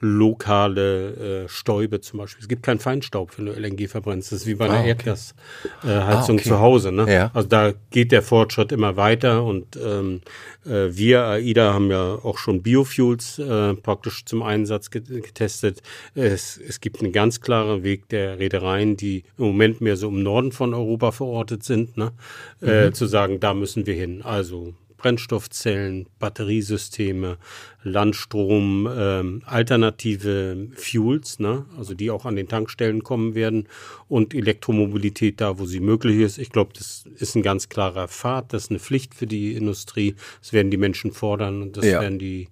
[0.00, 2.42] lokale äh, Stäube zum Beispiel.
[2.42, 4.30] Es gibt keinen Feinstaub, wenn du LNG verbrennst.
[4.30, 4.88] Das ist wie bei einer Ah, okay.
[4.88, 5.38] Erdgasheizung
[5.84, 6.42] äh, Ah, okay.
[6.42, 6.92] zu Hause.
[6.92, 7.12] Ne?
[7.12, 7.30] Ja.
[7.32, 10.20] Also da geht der Fortschritt immer weiter und ähm,
[10.66, 15.82] äh, wir, AIDA, haben ja auch schon Biofuels äh, praktisch zum Einsatz get getestet.
[16.14, 20.22] Es, es gibt einen ganz klaren Weg der Reedereien, die im Moment mehr so im
[20.22, 22.12] Norden von Europa verortet sind, ne?
[22.60, 24.20] äh, zu sagen, da müssen wir hin.
[24.22, 27.38] Also Brennstoffzellen, Batteriesysteme,
[27.82, 31.66] Landstrom, ähm, alternative Fuels, ne?
[31.78, 33.68] also die auch an den Tankstellen kommen werden
[34.08, 36.38] und Elektromobilität da, wo sie möglich ist.
[36.38, 40.14] Ich glaube, das ist ein ganz klarer Pfad, das ist eine Pflicht für die Industrie.
[40.40, 42.00] Das werden die Menschen fordern und das Ja.
[42.00, 42.48] werden die,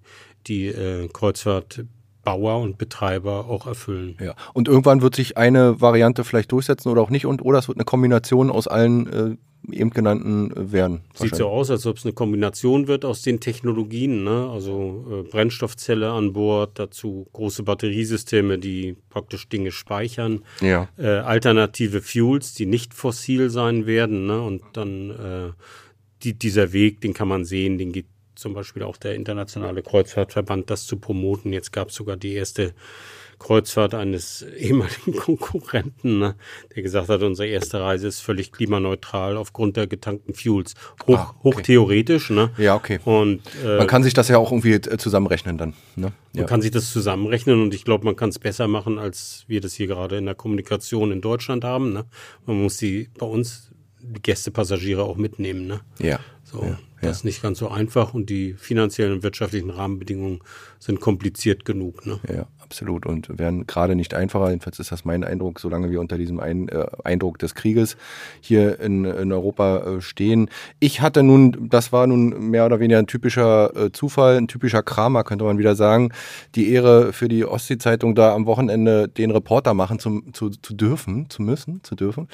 [0.47, 4.17] die äh, Kreuzfahrtbauer und Betreiber auch erfüllen.
[4.21, 4.35] Ja.
[4.53, 7.77] Und irgendwann wird sich eine Variante vielleicht durchsetzen oder auch nicht und oder es wird
[7.77, 9.35] eine Kombination aus allen äh,
[9.71, 11.01] eben genannten äh, werden.
[11.13, 14.49] Sieht so aus, als ob es eine Kombination wird aus den Technologien, ne?
[14.51, 20.89] also äh, Brennstoffzelle an Bord, dazu große Batteriesysteme, die praktisch Dinge speichern, Ja.
[20.97, 24.41] äh, alternative Fuels, die nicht fossil sein werden ne?
[24.41, 25.51] und dann äh,
[26.23, 30.69] die, dieser Weg, den kann man sehen, den geht zum Beispiel auch der internationale Kreuzfahrtverband,
[30.69, 31.53] das zu promoten.
[31.53, 32.73] Jetzt gab es sogar die erste
[33.39, 36.35] Kreuzfahrt eines ehemaligen Konkurrenten, ne,
[36.75, 40.73] der gesagt hat, unsere erste Reise ist völlig klimaneutral aufgrund der getankten Fuels.
[41.07, 41.57] Hoch, Ah, okay.
[41.57, 42.51] hochtheoretisch, ne?
[42.57, 42.99] Ja, okay.
[43.05, 45.73] Und äh, Man kann sich das ja auch irgendwie äh, zusammenrechnen dann.
[45.95, 46.11] Ne?
[46.33, 46.43] man Ja.
[46.45, 49.73] kann sich das zusammenrechnen und ich glaube, man kann es besser machen, als wir das
[49.73, 51.93] hier gerade in der Kommunikation in Deutschland haben.
[51.93, 52.05] Ne?
[52.45, 53.71] Man muss die bei uns
[54.01, 55.67] die Gästepassagiere auch mitnehmen.
[55.67, 55.81] Ne?
[55.99, 56.19] ja.
[56.47, 56.77] So, ja.
[57.01, 60.41] das ist nicht ganz so einfach und die finanziellen und wirtschaftlichen Rahmenbedingungen
[60.77, 62.05] sind kompliziert genug.
[62.05, 62.19] Ne?
[62.31, 63.05] Ja, absolut.
[63.05, 64.49] Und werden gerade nicht einfacher.
[64.49, 67.95] Jedenfalls ist das mein Eindruck, solange wir unter diesem Ein äh, Eindruck des Krieges
[68.41, 70.49] hier in, in Europa äh, stehen.
[70.79, 74.83] Ich hatte nun, das war nun mehr oder weniger ein typischer äh, Zufall, ein typischer
[74.83, 76.11] Kramer, könnte man wieder sagen,
[76.55, 81.29] die Ehre für die Ostsee-Zeitung da am Wochenende den Reporter machen zum, zu, zu dürfen,
[81.29, 82.27] zu müssen, zu dürfen.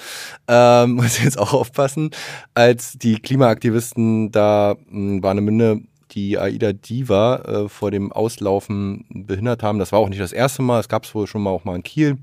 [0.48, 2.12] Ähm, muss jetzt auch aufpassen,
[2.54, 9.80] als die Klimaaktivisten da mh, Warnemünde die Aida Diva äh, vor dem Auslaufen behindert haben.
[9.80, 10.80] Das war auch nicht das erste Mal.
[10.80, 12.18] Es gab es wohl schon mal auch mal in Kiel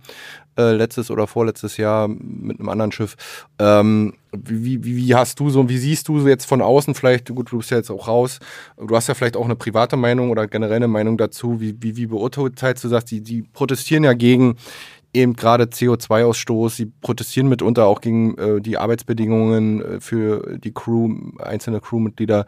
[0.59, 3.17] äh, letztes oder vorletztes Jahr mit einem anderen Schiff.
[3.59, 7.29] Ähm, wie, wie, wie hast du so, wie siehst du so jetzt von außen vielleicht,
[7.29, 8.41] gut, du bist ja jetzt auch raus,
[8.77, 11.97] du hast ja vielleicht auch eine private Meinung oder generell eine Meinung dazu, wie, wie,
[11.97, 13.05] wie beurteilst du das?
[13.05, 14.57] Die, die protestieren ja gegen
[15.13, 21.15] eben gerade CO2-Ausstoß, sie protestieren mitunter auch gegen äh, die Arbeitsbedingungen äh, für die Crew,
[21.39, 22.47] einzelne Crewmitglieder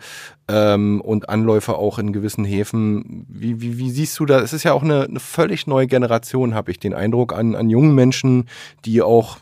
[0.48, 3.26] ähm, und Anläufe auch in gewissen Häfen.
[3.28, 4.42] Wie, wie, wie siehst du das?
[4.42, 7.70] Es ist ja auch eine, eine völlig neue Generation, habe ich den Eindruck, an, an
[7.70, 8.48] jungen Menschen,
[8.84, 9.38] die auch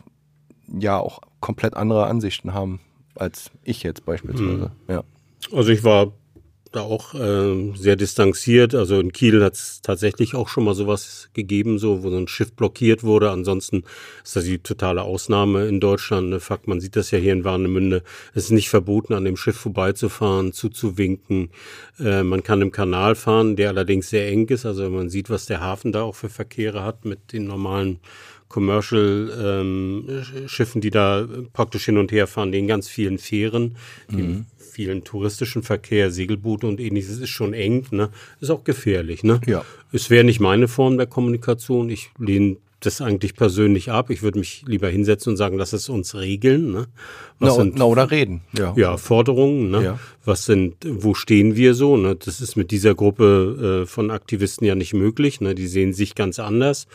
[0.67, 2.79] ja auch komplett andere Ansichten haben
[3.15, 4.71] als ich jetzt beispielsweise.
[4.87, 5.03] Ja.
[5.51, 6.13] Also ich war
[6.71, 8.75] da auch äh, sehr distanziert.
[8.75, 12.27] Also in Kiel hat es tatsächlich auch schon mal sowas gegeben, so wo so ein
[12.27, 13.31] Schiff blockiert wurde.
[13.31, 13.83] Ansonsten
[14.23, 16.29] ist das die totale Ausnahme in Deutschland.
[16.29, 16.39] Ne?
[16.39, 18.03] Fakt, man sieht das ja hier in Warnemünde.
[18.33, 21.49] Es ist nicht verboten, an dem Schiff vorbeizufahren, zuzuwinken.
[21.99, 24.65] Äh, man kann im Kanal fahren, der allerdings sehr eng ist.
[24.65, 27.99] Also man sieht, was der Hafen da auch für Verkehre hat mit den normalen
[28.49, 33.77] Commercial-Schiffen, die da praktisch hin und her fahren, den ganz vielen Fähren,
[34.11, 34.47] den
[34.79, 37.11] vielen touristischen Verkehr, Segelboote und ähnliches.
[37.11, 38.11] Es ist schon eng, ne?
[38.39, 39.41] Ist auch gefährlich, ne?
[39.45, 39.65] Ja.
[39.91, 41.89] Es wäre nicht meine Form der Kommunikation.
[41.89, 44.09] Ich lehne das eigentlich persönlich ab.
[44.09, 46.71] Ich würde mich lieber hinsetzen und sagen, lass es uns regeln.
[46.71, 46.87] Ne?
[47.39, 48.39] Was na, sind, na, oder reden.
[48.57, 49.69] Ja, ja Forderungen.
[49.69, 49.83] Ne?
[49.83, 49.99] Ja.
[50.23, 51.97] Was sind, wo stehen wir so?
[51.97, 52.15] Ne?
[52.15, 55.41] Das ist mit dieser Gruppe äh, von Aktivisten ja nicht möglich.
[55.41, 55.55] Ne?
[55.55, 56.87] Die sehen sich ganz anders.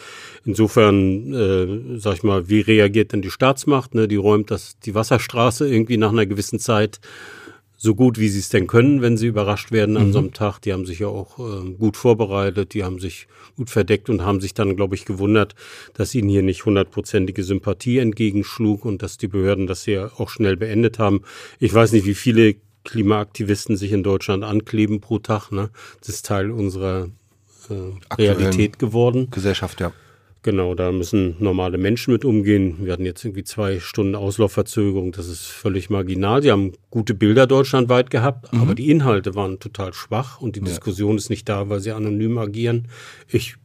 [0.46, 3.94] Insofern, äh, sag ich mal, wie reagiert denn die Staatsmacht?
[3.94, 4.08] Ne?
[4.08, 6.98] Die räumt das, die Wasserstraße irgendwie nach einer gewissen Zeit
[7.84, 10.12] so gut, wie sie es denn können, wenn sie überrascht werden an mhm.
[10.12, 10.58] so einem Tag.
[10.60, 14.40] Die haben sich ja auch äh, gut vorbereitet, die haben sich gut verdeckt und haben
[14.40, 15.54] sich dann, glaube ich, gewundert,
[15.92, 20.56] dass ihnen hier nicht hundertprozentige Sympathie entgegenschlug und dass die Behörden das ja auch schnell
[20.56, 21.20] beendet haben.
[21.60, 25.52] Ich weiß nicht, wie viele Klimaaktivisten sich in Deutschland ankleben pro Tag.
[25.52, 25.70] Ne?
[26.00, 27.10] Das ist Teil unserer
[27.68, 29.28] äh, Realität geworden.
[29.30, 29.92] Gesellschaft, ja.
[30.44, 32.76] Genau, da müssen normale Menschen mit umgehen.
[32.84, 35.10] Wir hatten jetzt irgendwie zwei Stunden Auslaufverzögerung.
[35.10, 36.42] Das ist völlig marginal.
[36.42, 38.60] Sie haben gute Bilder deutschlandweit gehabt, mhm.
[38.60, 40.66] aber die Inhalte waren total schwach und die ja.
[40.66, 42.88] Diskussion ist nicht da, weil sie anonym agieren.
[43.26, 43.56] Ich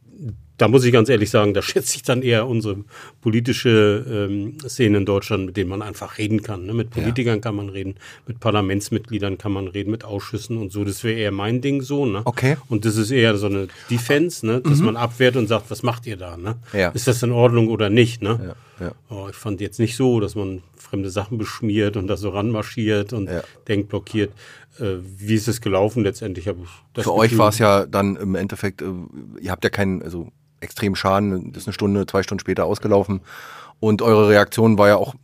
[0.60, 2.84] da muss ich ganz ehrlich sagen, da schätze ich dann eher unsere
[3.22, 6.66] politische ähm, Szene in Deutschland, mit denen man einfach reden kann.
[6.66, 6.74] Ne?
[6.74, 7.40] Mit Politikern ja.
[7.40, 7.94] kann man reden,
[8.26, 10.84] mit Parlamentsmitgliedern kann man reden, mit Ausschüssen und so.
[10.84, 12.04] Das wäre eher mein Ding so.
[12.04, 12.20] Ne?
[12.26, 12.58] Okay.
[12.68, 14.60] Und das ist eher so eine Defense, ne?
[14.60, 14.86] dass mhm.
[14.86, 16.36] man abwehrt und sagt, was macht ihr da?
[16.36, 16.56] Ne?
[16.74, 16.90] Ja.
[16.90, 18.20] Ist das in Ordnung oder nicht?
[18.20, 18.38] Ne?
[18.44, 18.54] Ja.
[18.86, 18.92] Ja.
[19.10, 23.12] Oh, ich fand jetzt nicht so, dass man fremde Sachen beschmiert und da so ranmarschiert
[23.12, 23.42] und ja.
[23.68, 24.32] denkt blockiert.
[24.78, 26.46] Äh, wie ist es gelaufen letztendlich?
[26.46, 26.56] Für
[26.94, 28.86] Gefühl, euch war es ja dann im Endeffekt, äh,
[29.40, 33.20] ihr habt ja keinen, also extrem Schaden, das ist eine Stunde, zwei Stunden später ausgelaufen.
[33.80, 35.14] Und eure Reaktion war ja auch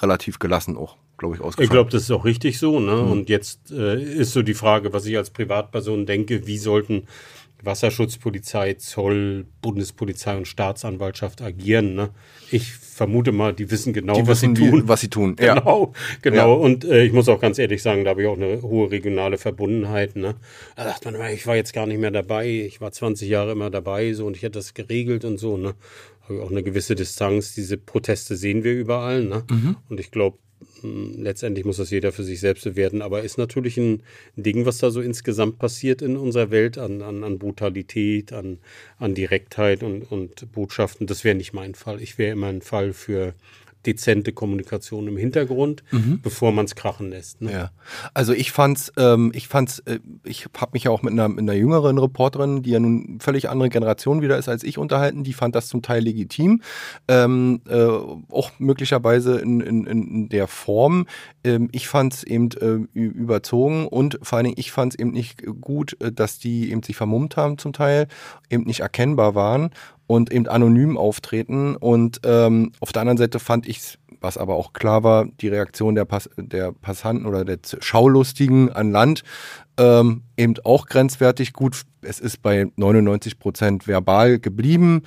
[0.00, 1.64] relativ gelassen auch, glaube ich, ausgefallen.
[1.64, 2.80] Ich glaube, das ist auch richtig so.
[2.80, 2.96] Ne?
[2.96, 3.12] Mhm.
[3.12, 7.06] Und jetzt äh, ist so die Frage, was ich als Privatperson denke, wie sollten
[7.62, 11.94] Wasserschutzpolizei, Zoll, Bundespolizei und Staatsanwaltschaft agieren.
[11.94, 12.10] Ne?
[12.50, 14.82] Ich vermute mal, die wissen genau, die was wissen, sie tun.
[14.84, 15.34] was sie tun.
[15.36, 16.18] Genau, ja.
[16.20, 16.36] genau.
[16.36, 16.64] Ja.
[16.64, 19.38] Und äh, ich muss auch ganz ehrlich sagen, da habe ich auch eine hohe regionale
[19.38, 20.16] Verbundenheit.
[20.16, 20.34] Ne?
[20.76, 22.46] Da sagt man, ich war jetzt gar nicht mehr dabei.
[22.46, 25.56] Ich war 20 Jahre immer dabei so und ich hätte das geregelt und so.
[25.56, 25.76] Ne?
[26.24, 27.54] Habe ich auch eine gewisse Distanz.
[27.54, 29.24] Diese Proteste sehen wir überall.
[29.24, 29.44] Ne?
[29.50, 29.76] Mhm.
[29.88, 30.36] Und ich glaube,
[30.82, 34.02] letztendlich muss das jeder für sich selbst bewerten, aber ist natürlich ein
[34.36, 38.58] Ding, was da so insgesamt passiert in unserer Welt an, an, an Brutalität, an,
[38.98, 41.06] an Direktheit und, und Botschaften.
[41.06, 42.00] Das wäre nicht mein Fall.
[42.02, 43.34] Ich wäre immer ein Fall für
[43.86, 46.20] dezente Kommunikation im Hintergrund, mhm.
[46.22, 47.40] bevor man es krachen lässt.
[47.40, 47.52] Ne?
[47.52, 47.70] Ja.
[48.14, 51.40] Also ich fand's, ähm, ich fand's, äh, ich habe mich ja auch mit einer, mit
[51.40, 55.24] einer jüngeren Reporterin, die ja nun völlig andere Generation wieder ist als ich, unterhalten.
[55.24, 56.62] Die fand das zum Teil legitim,
[57.08, 61.06] ähm, äh, auch möglicherweise in, in, in der Form.
[61.42, 65.96] Ähm, ich fand's eben äh, überzogen und vor allen Dingen ich fand's eben nicht gut,
[66.00, 68.08] äh, dass die eben sich vermummt haben zum Teil,
[68.50, 69.70] eben nicht erkennbar waren
[70.10, 71.76] und eben anonym auftreten.
[71.76, 75.94] Und ähm, auf der anderen Seite fand ich, was aber auch klar war, die Reaktion
[75.94, 79.22] der, Pass der Passanten oder der Schaulustigen an Land
[79.78, 81.82] ähm, eben auch grenzwertig gut.
[82.02, 85.02] Es ist bei 99 Prozent verbal geblieben.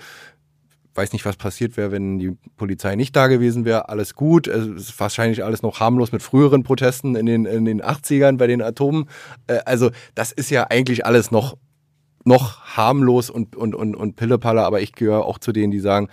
[0.95, 3.89] Weiß nicht, was passiert wäre, wenn die Polizei nicht da gewesen wäre.
[3.89, 4.47] Alles gut.
[4.47, 8.47] Es ist wahrscheinlich alles noch harmlos mit früheren Protesten in den, in den 80ern bei
[8.47, 9.09] den Atomen.
[9.47, 11.57] Äh, also, das ist ja eigentlich alles noch
[12.23, 16.09] noch harmlos und, und, und, und Pillepalle, aber ich gehöre auch zu denen, die sagen,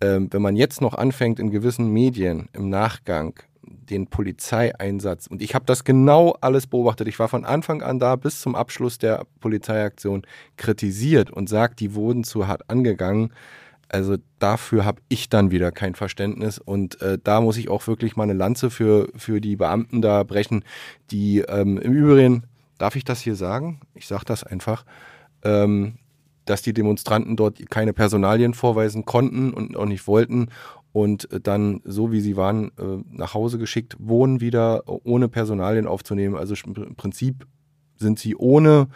[0.00, 5.54] ähm, wenn man jetzt noch anfängt, in gewissen Medien im Nachgang den Polizeieinsatz, und ich
[5.54, 9.26] habe das genau alles beobachtet, ich war von Anfang an da bis zum Abschluss der
[9.40, 10.22] Polizeiaktion
[10.56, 13.32] kritisiert und sagt, die wurden zu hart angegangen.
[13.88, 18.16] Also dafür habe ich dann wieder kein Verständnis und äh, da muss ich auch wirklich
[18.16, 20.64] mal eine Lanze für, für die Beamten da brechen,
[21.10, 22.44] die ähm, im Übrigen,
[22.78, 23.80] darf ich das hier sagen?
[23.94, 24.84] Ich sage das einfach,
[25.44, 25.98] ähm,
[26.44, 30.48] dass die Demonstranten dort keine Personalien vorweisen konnten und auch nicht wollten
[30.92, 36.36] und dann, so wie sie waren, äh, nach Hause geschickt wurden, wieder ohne Personalien aufzunehmen.
[36.36, 37.46] Also im Prinzip
[37.96, 38.88] sind sie ohne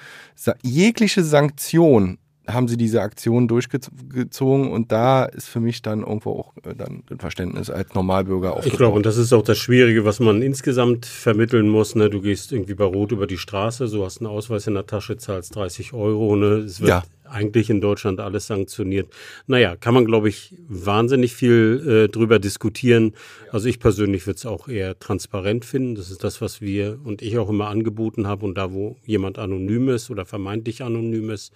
[0.62, 6.56] jegliche Sanktion haben sie diese Aktion durchgezogen und da ist für mich dann irgendwo auch
[6.64, 8.72] äh, dann ein Verständnis als Normalbürger aufgebaut.
[8.72, 11.94] Ich glaube, und das ist auch das Schwierige, was man insgesamt vermitteln muss.
[11.94, 12.08] Ne?
[12.08, 15.18] Du gehst irgendwie bei Rot über die Straße, so hast einen Ausweis in der Tasche,
[15.18, 16.36] zahlst 30 Euro.
[16.36, 16.46] Ne?
[16.58, 17.02] Es wird ja.
[17.24, 19.12] eigentlich in Deutschland alles sanktioniert.
[19.46, 23.12] Naja, kann man, glaube ich, wahnsinnig viel äh, drüber diskutieren.
[23.52, 25.96] Also ich persönlich würde es auch eher transparent finden.
[25.96, 28.42] Das ist das, was wir und ich auch immer angeboten haben.
[28.42, 31.52] Und da, wo jemand anonym ist oder vermeintlich anonym ist,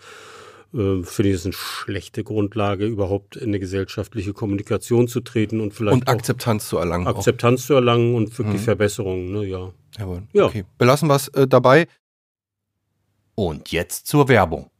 [0.74, 5.74] äh, finde ich es eine schlechte Grundlage, überhaupt in eine gesellschaftliche Kommunikation zu treten und
[5.74, 7.06] vielleicht und Akzeptanz zu erlangen.
[7.06, 7.66] Akzeptanz auch.
[7.66, 8.64] zu erlangen und wirklich mhm.
[8.64, 9.72] Verbesserungen, ne, ja.
[9.98, 10.22] Jawohl.
[10.32, 10.46] Ja.
[10.46, 10.64] Okay.
[10.78, 11.86] Belassen wir es äh, dabei.
[13.34, 14.70] Und jetzt zur Werbung.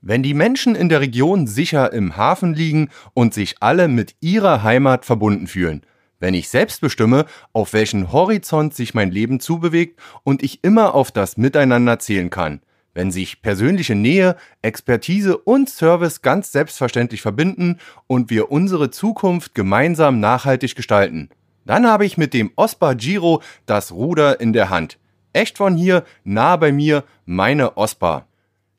[0.00, 4.62] Wenn die Menschen in der Region sicher im Hafen liegen und sich alle mit ihrer
[4.62, 5.82] Heimat verbunden fühlen,
[6.20, 11.10] wenn ich selbst bestimme, auf welchen Horizont sich mein Leben zubewegt und ich immer auf
[11.10, 12.60] das Miteinander zählen kann–
[12.94, 20.20] wenn sich persönliche Nähe, Expertise und Service ganz selbstverständlich verbinden und wir unsere Zukunft gemeinsam
[20.20, 21.28] nachhaltig gestalten.
[21.66, 24.98] Dann habe ich mit dem Ospa Giro das Ruder in der Hand.
[25.32, 28.26] Echt von hier, nah bei mir, meine Ospa.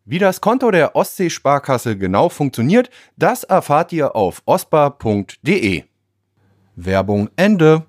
[0.05, 5.83] Wie das Konto der Ostsee-Sparkasse genau funktioniert, das erfahrt ihr auf ospa.de.
[6.75, 7.85] Werbung Ende.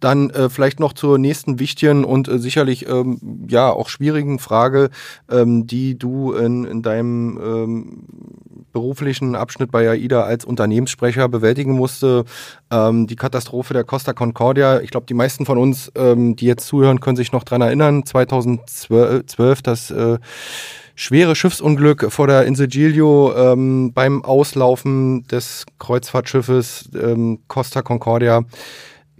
[0.00, 4.90] Dann äh, vielleicht noch zur nächsten wichtigen und äh, sicherlich ähm, ja auch schwierigen Frage,
[5.30, 8.06] ähm, die du in, in deinem ähm,
[8.72, 12.24] beruflichen Abschnitt bei AIDA als Unternehmenssprecher bewältigen musste.
[12.70, 14.80] Ähm, die Katastrophe der Costa Concordia.
[14.80, 18.04] Ich glaube, die meisten von uns, ähm, die jetzt zuhören, können sich noch dran erinnern.
[18.04, 20.18] 2012 das äh,
[20.94, 28.44] schwere Schiffsunglück vor der Insel Giglio ähm, beim Auslaufen des Kreuzfahrtschiffes ähm, Costa Concordia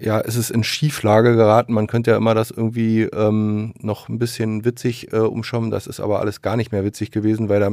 [0.01, 1.73] ja, es ist in Schieflage geraten.
[1.73, 5.71] Man könnte ja immer das irgendwie ähm, noch ein bisschen witzig äh, umschauen.
[5.71, 7.71] Das ist aber alles gar nicht mehr witzig gewesen, weil da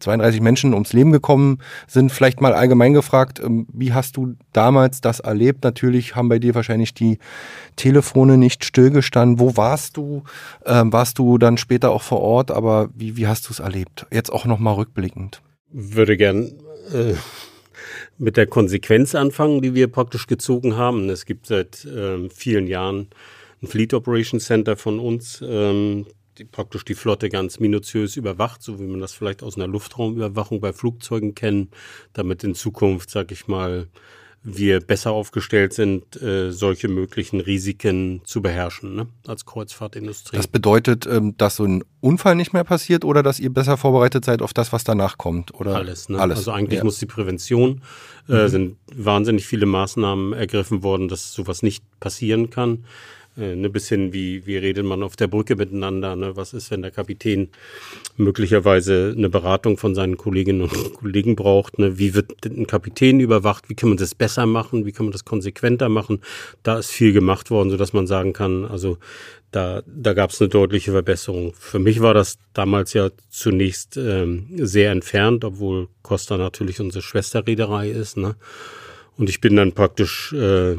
[0.00, 2.10] 32 Menschen ums Leben gekommen sind.
[2.10, 5.62] Vielleicht mal allgemein gefragt, ähm, wie hast du damals das erlebt?
[5.64, 7.18] Natürlich haben bei dir wahrscheinlich die
[7.76, 9.38] Telefone nicht stillgestanden.
[9.38, 10.24] Wo warst du?
[10.66, 12.50] Ähm, warst du dann später auch vor Ort?
[12.50, 14.06] Aber wie, wie hast du es erlebt?
[14.12, 15.42] Jetzt auch nochmal rückblickend.
[15.70, 16.52] Würde gern
[16.92, 17.14] äh,
[18.18, 21.08] mit der Konsequenz anfangen, die wir praktisch gezogen haben.
[21.10, 23.08] Es gibt seit ähm, vielen Jahren
[23.62, 26.06] ein Fleet Operation Center von uns, ähm,
[26.38, 30.60] die praktisch die Flotte ganz minutiös überwacht, so wie man das vielleicht aus einer Luftraumüberwachung
[30.60, 31.74] bei Flugzeugen kennt,
[32.12, 33.88] damit in Zukunft, sag ich mal,
[34.42, 39.06] wir besser aufgestellt sind, äh, solche möglichen Risiken zu beherrschen ne?
[39.26, 40.36] als Kreuzfahrtindustrie.
[40.36, 44.24] Das bedeutet, ähm, dass so ein Unfall nicht mehr passiert oder dass ihr besser vorbereitet
[44.24, 45.52] seid auf das, was danach kommt?
[45.54, 45.76] Oder?
[45.76, 46.08] Alles.
[46.08, 46.18] Ne?
[46.18, 46.38] Alles.
[46.38, 46.84] Also eigentlich ja.
[46.84, 47.82] muss die Prävention,
[48.28, 48.48] äh, mhm.
[48.48, 52.84] sind wahnsinnig viele Maßnahmen ergriffen worden, dass sowas nicht passieren kann.
[53.38, 56.36] Äh, ne, bisschen wie, wie redet man auf der Brücke miteinander, ne?
[56.36, 57.50] was ist, wenn der Kapitän
[58.16, 61.98] möglicherweise eine Beratung von seinen Kolleginnen und Kollegen braucht, ne?
[61.98, 65.24] wie wird ein Kapitän überwacht, wie kann man das besser machen, wie kann man das
[65.24, 66.20] konsequenter machen,
[66.64, 68.98] da ist viel gemacht worden, sodass man sagen kann, also
[69.52, 71.54] da, da gab es eine deutliche Verbesserung.
[71.54, 77.88] Für mich war das damals ja zunächst ähm, sehr entfernt, obwohl Costa natürlich unsere Schwesterreederei
[77.88, 78.16] ist.
[78.16, 78.34] Ne?
[79.16, 80.76] Und ich bin dann praktisch äh,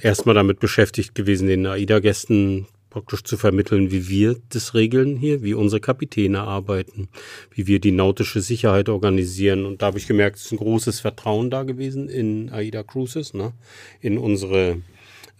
[0.00, 5.54] erstmal damit beschäftigt gewesen, den AIDA-Gästen praktisch zu vermitteln, wie wir das regeln hier, wie
[5.54, 7.08] unsere Kapitäne arbeiten,
[7.54, 9.66] wie wir die nautische Sicherheit organisieren.
[9.66, 13.34] Und da habe ich gemerkt, es ist ein großes Vertrauen da gewesen in AIDA Cruises,
[13.34, 13.52] ne?
[14.00, 14.80] in unsere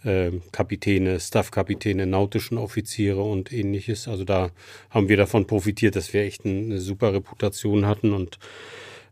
[0.03, 4.07] äh, Kapitäne, Staffkapitäne, nautischen Offiziere und ähnliches.
[4.07, 4.51] Also da
[4.89, 8.37] haben wir davon profitiert, dass wir echt eine super Reputation hatten und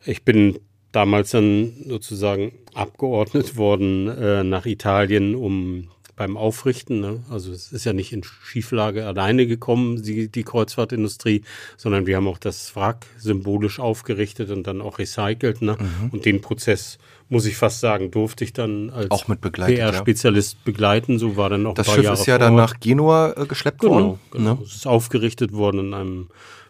[0.05, 0.59] ich bin
[0.91, 7.23] damals dann sozusagen abgeordnet worden äh, nach Italien, um beim Aufrichten, ne?
[7.29, 11.43] also es ist ja nicht in Schieflage alleine gekommen, die, die Kreuzfahrtindustrie,
[11.77, 15.61] sondern wir haben auch das Wrack symbolisch aufgerichtet und dann auch recycelt.
[15.61, 15.77] Ne?
[15.79, 16.09] Mhm.
[16.09, 16.97] Und den Prozess,
[17.29, 20.59] muss ich fast sagen, durfte ich dann als PR-Spezialist ja.
[20.65, 21.19] begleiten.
[21.19, 23.93] So war dann auch Das Schiff Jahre ist ja dann nach Genua äh, geschleppt genau,
[23.93, 24.19] worden.
[24.31, 24.59] Genau, ne?
[24.65, 26.27] es ist aufgerichtet worden in einem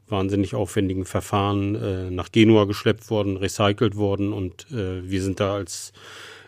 [0.09, 5.55] wahnsinnig aufwendigen Verfahren äh, nach Genua geschleppt worden, recycelt worden und äh, wir sind da
[5.55, 5.93] als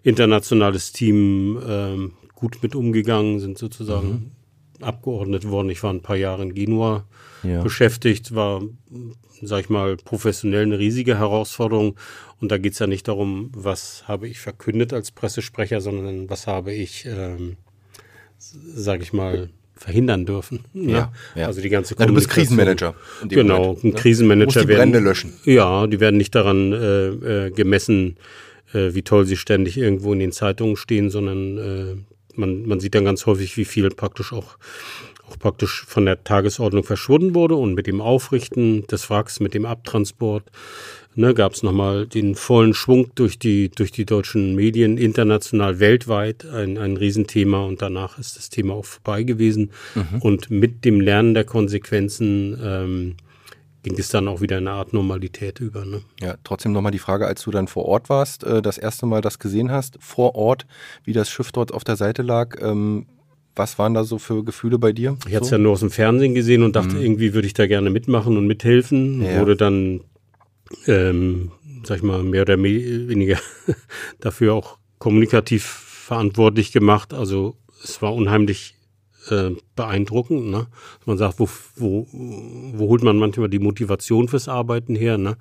[0.04, 4.32] internationales Team äh, gut mit umgegangen, sind sozusagen
[4.80, 4.84] mhm.
[4.84, 5.70] abgeordnet worden.
[5.70, 7.06] Ich war ein paar Jahre in Genua
[7.44, 7.62] ja.
[7.62, 8.62] beschäftigt, war,
[9.42, 11.96] sag ich mal, professionell eine riesige Herausforderung.
[12.40, 16.48] Und da geht es ja nicht darum, was habe ich verkündet als Pressesprecher, sondern was
[16.48, 17.58] habe ich, ähm,
[18.38, 20.60] sag ich mal, verhindern dürfen.
[20.74, 20.92] Ne?
[20.92, 21.48] Ja, ja.
[21.48, 22.94] Also die ganze ja, Du bist Krisenmanager.
[23.28, 23.96] Genau, Moment, ein ne?
[23.96, 24.62] Krisenmanager.
[24.62, 25.34] Du die Brände löschen.
[25.46, 28.18] Ja, die werden nicht daran äh, äh, gemessen,
[28.74, 31.96] äh, wie toll sie ständig irgendwo in den Zeitungen stehen, sondern äh,
[32.36, 34.58] man, man sieht dann ganz häufig, wie viel praktisch auch
[35.38, 40.50] praktisch von der Tagesordnung verschwunden wurde und mit dem Aufrichten des Wracks, mit dem Abtransport,
[41.16, 46.46] ne, gab es nochmal den vollen Schwung durch die, durch die deutschen Medien, international, weltweit,
[46.46, 49.72] ein, ein Riesenthema und danach ist das Thema auch vorbei gewesen.
[49.96, 50.22] Mhm.
[50.22, 53.16] Und mit dem Lernen der Konsequenzen ähm,
[53.84, 55.86] ging es dann auch wieder in eine Art Normalität über.
[55.86, 56.02] Ne?
[56.22, 59.22] Ja, trotzdem nochmal die Frage, als du dann vor Ort warst, äh, das erste Mal
[59.22, 60.66] das gesehen hast, vor Ort,
[61.04, 63.06] wie das Schiff dort auf der Seite lag, ähm,
[63.56, 65.18] was waren da so für Gefühle bei dir?
[65.28, 67.02] Ich hatte es ja nur aus dem Fernsehen gesehen und dachte, mhm.
[67.02, 69.22] irgendwie würde ich da gerne mitmachen und mithelfen.
[69.22, 69.40] Ja.
[69.42, 70.02] Wurde dann
[70.88, 71.52] ähm,
[71.84, 73.40] sag ich mal, mehr oder weniger
[74.20, 77.14] dafür auch kommunikativ verantwortlich gemacht.
[77.14, 78.76] Also es war unheimlich
[79.30, 80.48] äh, beeindruckend.
[80.48, 80.68] Ne?
[81.06, 85.18] Man sagt, wo, wo, wo holt man manchmal die Motivation fürs Arbeiten her?
[85.18, 85.38] Ne?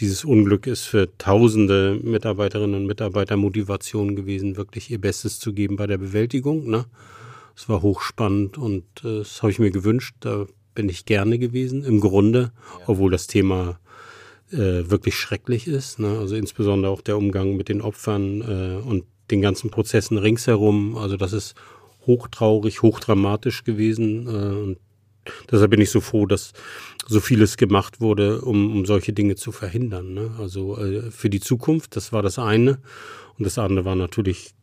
[0.00, 5.76] Dieses Unglück ist für tausende Mitarbeiterinnen und Mitarbeiter Motivation gewesen, wirklich ihr Bestes zu geben
[5.76, 6.68] bei der Bewältigung.
[6.68, 6.86] Ne?
[7.58, 10.14] Es war hochspannend und äh, das habe ich mir gewünscht.
[10.20, 10.46] Da
[10.76, 12.52] bin ich gerne gewesen, im Grunde,
[12.86, 13.80] obwohl das Thema
[14.52, 15.98] äh, wirklich schrecklich ist.
[15.98, 16.20] Ne?
[16.20, 20.96] Also insbesondere auch der Umgang mit den Opfern äh, und den ganzen Prozessen ringsherum.
[20.96, 21.56] Also das ist
[22.06, 24.28] hochtraurig, hochdramatisch gewesen.
[24.28, 24.78] Äh, und
[25.50, 26.52] deshalb bin ich so froh, dass
[27.08, 30.14] so vieles gemacht wurde, um, um solche Dinge zu verhindern.
[30.14, 30.30] Ne?
[30.38, 32.78] Also äh, für die Zukunft, das war das eine.
[33.36, 34.54] Und das andere war natürlich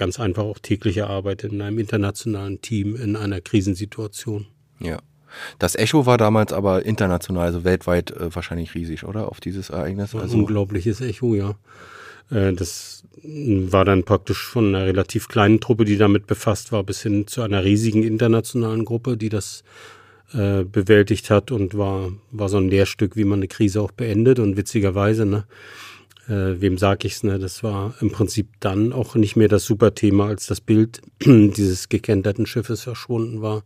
[0.00, 4.46] ganz einfach auch tägliche Arbeit in einem internationalen Team in einer Krisensituation.
[4.80, 4.98] Ja.
[5.58, 9.28] Das Echo war damals aber international, also weltweit äh, wahrscheinlich riesig, oder?
[9.28, 10.14] Auf dieses Ereignis.
[10.14, 11.54] Ein also unglaubliches Echo, ja.
[12.30, 17.02] Äh, das war dann praktisch von einer relativ kleinen Truppe, die damit befasst war, bis
[17.02, 19.62] hin zu einer riesigen internationalen Gruppe, die das
[20.32, 24.38] äh, bewältigt hat und war, war so ein Lehrstück, wie man eine Krise auch beendet.
[24.38, 25.44] Und witzigerweise, ne,
[26.30, 29.94] äh, wem sag ich's, ne, das war im Prinzip dann auch nicht mehr das super
[29.94, 33.64] Thema, als das Bild dieses gekenterten Schiffes verschwunden war.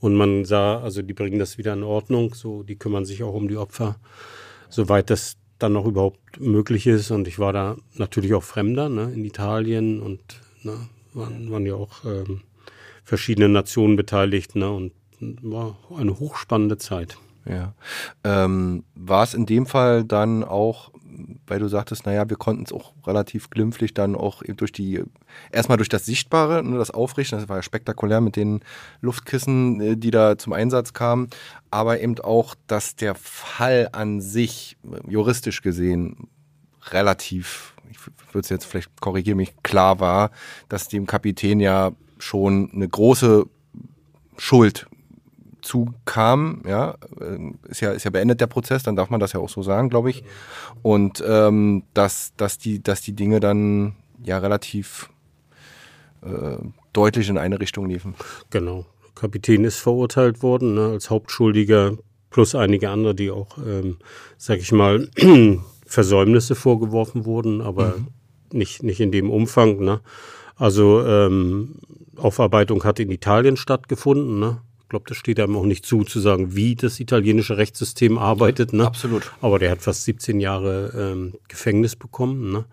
[0.00, 3.34] Und man sah, also die bringen das wieder in Ordnung, so, die kümmern sich auch
[3.34, 3.96] um die Opfer,
[4.68, 7.10] soweit das dann noch überhaupt möglich ist.
[7.12, 10.20] Und ich war da natürlich auch Fremder, ne, in Italien und
[10.62, 10.76] ne,
[11.12, 12.42] waren, waren ja auch ähm,
[13.04, 17.18] verschiedene Nationen beteiligt, ne, und war eine hochspannende Zeit.
[17.44, 17.74] Ja.
[18.24, 20.90] Ähm, war es in dem Fall dann auch,
[21.46, 25.02] weil du sagtest, naja, wir konnten es auch relativ glimpflich dann auch durch die,
[25.50, 28.60] erstmal durch das Sichtbare, ne, das Aufrichten, das war ja spektakulär mit den
[29.00, 31.28] Luftkissen, äh, die da zum Einsatz kamen,
[31.70, 34.76] aber eben auch, dass der Fall an sich,
[35.08, 36.28] juristisch gesehen,
[36.90, 37.98] relativ, ich
[38.32, 40.30] würde es jetzt vielleicht korrigieren mich, klar war,
[40.68, 43.46] dass dem Kapitän ja schon eine große
[44.36, 44.86] Schuld
[45.70, 49.40] zukam, ja, ähm, ist ja, ist ja beendet der Prozess, dann darf man das ja
[49.40, 50.24] auch so sagen, glaube ich.
[50.82, 55.10] Und ähm, dass, dass, die, dass die Dinge dann ja relativ
[56.22, 56.56] äh,
[56.92, 58.14] deutlich in eine Richtung liefen.
[58.50, 58.84] Genau.
[59.14, 61.96] Kapitän ist verurteilt worden ne, als Hauptschuldiger,
[62.30, 63.98] plus einige andere, die auch, ähm,
[64.38, 65.08] sag ich mal,
[65.86, 68.08] Versäumnisse vorgeworfen wurden, aber mhm.
[68.52, 69.78] nicht, nicht in dem Umfang.
[69.78, 70.00] Ne?
[70.56, 71.76] Also ähm,
[72.16, 74.40] Aufarbeitung hat in Italien stattgefunden.
[74.40, 74.62] Ne?
[74.90, 78.74] Glaube, das steht einem auch nicht zu, zu sagen, wie das italienische Rechtssystem arbeitet.
[78.74, 78.86] Ne?
[78.86, 79.32] Absolut.
[79.40, 82.66] Aber der hat fast 17 Jahre ähm, Gefängnis bekommen ne?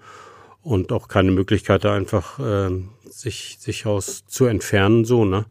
[0.62, 5.06] und auch keine Möglichkeit, da einfach ähm, sich, sich aus zu entfernen.
[5.06, 5.46] so ne?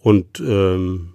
[0.00, 1.12] Und ähm,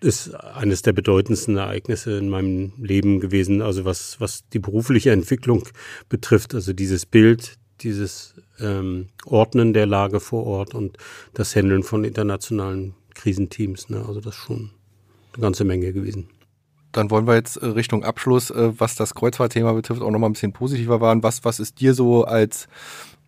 [0.00, 5.64] ist eines der bedeutendsten Ereignisse in meinem Leben gewesen, also was, was die berufliche Entwicklung
[6.08, 6.54] betrifft.
[6.54, 10.96] Also dieses Bild, dieses ähm, Ordnen der Lage vor Ort und
[11.34, 13.90] das Handeln von internationalen Krisenteams.
[13.90, 14.04] Ne?
[14.06, 14.70] Also das ist schon
[15.34, 16.28] eine ganze Menge gewesen.
[16.92, 20.32] Dann wollen wir jetzt äh, Richtung Abschluss, äh, was das Kreuzfahrtthema betrifft, auch nochmal ein
[20.32, 21.22] bisschen positiver waren.
[21.22, 22.66] Was, was ist dir so als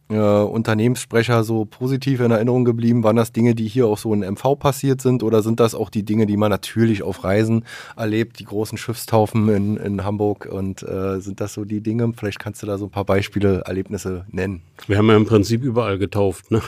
[0.08, 3.04] äh, Unternehmenssprecher so positiv in Erinnerung geblieben?
[3.04, 5.90] Waren das Dinge, die hier auch so in MV passiert sind oder sind das auch
[5.90, 7.64] die Dinge, die man natürlich auf Reisen
[7.96, 12.12] erlebt, die großen Schiffstaufen in, in Hamburg und äh, sind das so die Dinge?
[12.16, 14.62] Vielleicht kannst du da so ein paar Beispiele, Erlebnisse nennen.
[14.88, 16.62] Wir haben ja im Prinzip überall getauft, ne?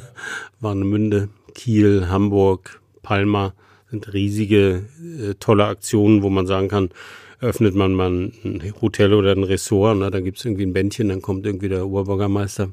[0.60, 3.54] Warnemünde, Kiel, Hamburg, Palma
[3.90, 4.84] sind riesige,
[5.20, 6.90] äh, tolle Aktionen, wo man sagen kann,
[7.40, 11.08] öffnet man mal ein Hotel oder ein Ressort, ne, da gibt es irgendwie ein Bändchen,
[11.08, 12.72] dann kommt irgendwie der Oberbürgermeister.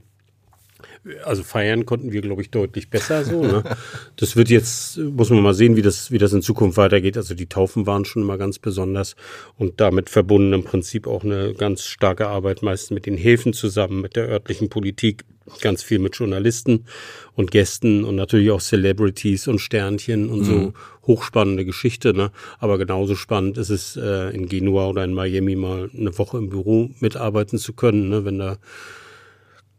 [1.23, 3.41] Also feiern konnten wir, glaube ich, deutlich besser so.
[3.41, 3.63] Ne?
[4.17, 7.17] Das wird jetzt, muss man mal sehen, wie das, wie das in Zukunft weitergeht.
[7.17, 9.15] Also die Taufen waren schon immer ganz besonders
[9.57, 14.01] und damit verbunden im Prinzip auch eine ganz starke Arbeit meist mit den Häfen zusammen,
[14.01, 15.23] mit der örtlichen Politik,
[15.61, 16.85] ganz viel mit Journalisten
[17.35, 20.43] und Gästen und natürlich auch Celebrities und Sternchen und mhm.
[20.43, 20.73] so
[21.07, 22.13] hochspannende Geschichte.
[22.13, 22.31] Ne?
[22.59, 26.49] Aber genauso spannend ist es, äh, in Genua oder in Miami mal eine Woche im
[26.49, 28.25] Büro mitarbeiten zu können, ne?
[28.25, 28.57] wenn da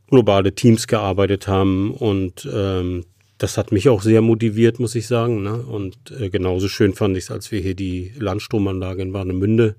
[0.09, 3.05] globale Teams gearbeitet haben und ähm,
[3.41, 5.43] das hat mich auch sehr motiviert, muss ich sagen.
[5.43, 5.55] Ne?
[5.55, 9.77] Und äh, genauso schön fand ich es, als wir hier die Landstromanlage in Warnemünde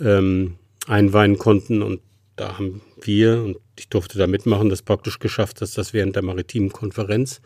[0.00, 0.56] ähm,
[0.86, 1.82] einweihen konnten.
[1.82, 2.00] Und
[2.36, 6.22] da haben wir, und ich durfte da mitmachen, das praktisch geschafft, dass das während der
[6.22, 7.40] maritimen Konferenz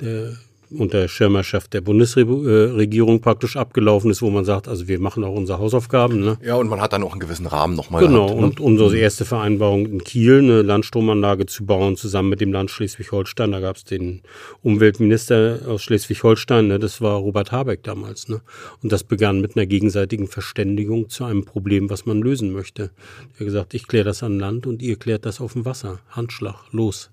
[0.00, 0.36] der
[0.70, 5.58] unter Schirmerschaft der Bundesregierung praktisch abgelaufen ist, wo man sagt, also wir machen auch unsere
[5.58, 6.20] Hausaufgaben.
[6.20, 6.38] Ne?
[6.44, 8.04] Ja, und man hat dann auch einen gewissen Rahmen nochmal.
[8.04, 8.46] Genau, gehabt, ne?
[8.46, 13.52] und unsere erste Vereinbarung in Kiel, eine Landstromanlage zu bauen, zusammen mit dem Land Schleswig-Holstein.
[13.52, 14.22] Da gab es den
[14.62, 16.78] Umweltminister aus Schleswig-Holstein, ne?
[16.78, 18.28] das war Robert Habeck damals.
[18.28, 18.42] Ne?
[18.82, 22.90] Und das begann mit einer gegenseitigen Verständigung zu einem Problem, was man lösen möchte.
[23.34, 26.00] Er hat gesagt, ich kläre das an Land und ihr klärt das auf dem Wasser.
[26.10, 27.10] Handschlag, los.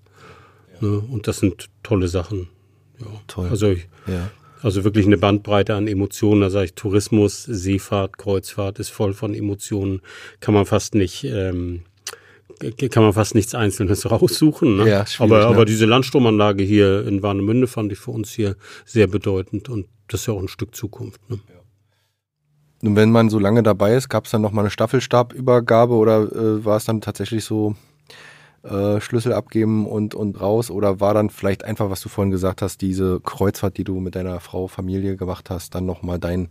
[0.80, 0.88] Ja.
[0.88, 0.98] Ne?
[0.98, 2.48] Und das sind tolle Sachen.
[3.00, 3.48] Ja, toll.
[3.50, 4.30] Also, ich, ja.
[4.62, 6.40] also wirklich eine Bandbreite an Emotionen.
[6.40, 10.00] Da sage ich, Tourismus, Seefahrt, Kreuzfahrt ist voll von Emotionen.
[10.40, 11.82] Kann man fast nicht, ähm,
[12.90, 14.78] kann man fast nichts Einzelnes raussuchen.
[14.78, 14.88] Ne?
[14.88, 15.46] Ja, aber, ne?
[15.46, 20.20] aber diese Landstromanlage hier in Warnemünde fand ich für uns hier sehr bedeutend und das
[20.20, 21.28] ist ja auch ein Stück Zukunft.
[21.28, 21.40] Ne?
[22.82, 26.64] Und wenn man so lange dabei ist, gab es dann nochmal eine Staffelstabübergabe oder äh,
[26.64, 27.74] war es dann tatsächlich so
[28.68, 30.70] äh, Schlüssel abgeben und, und raus?
[30.70, 34.14] Oder war dann vielleicht einfach, was du vorhin gesagt hast, diese Kreuzfahrt, die du mit
[34.14, 36.48] deiner Frau, Familie gemacht hast, dann nochmal dein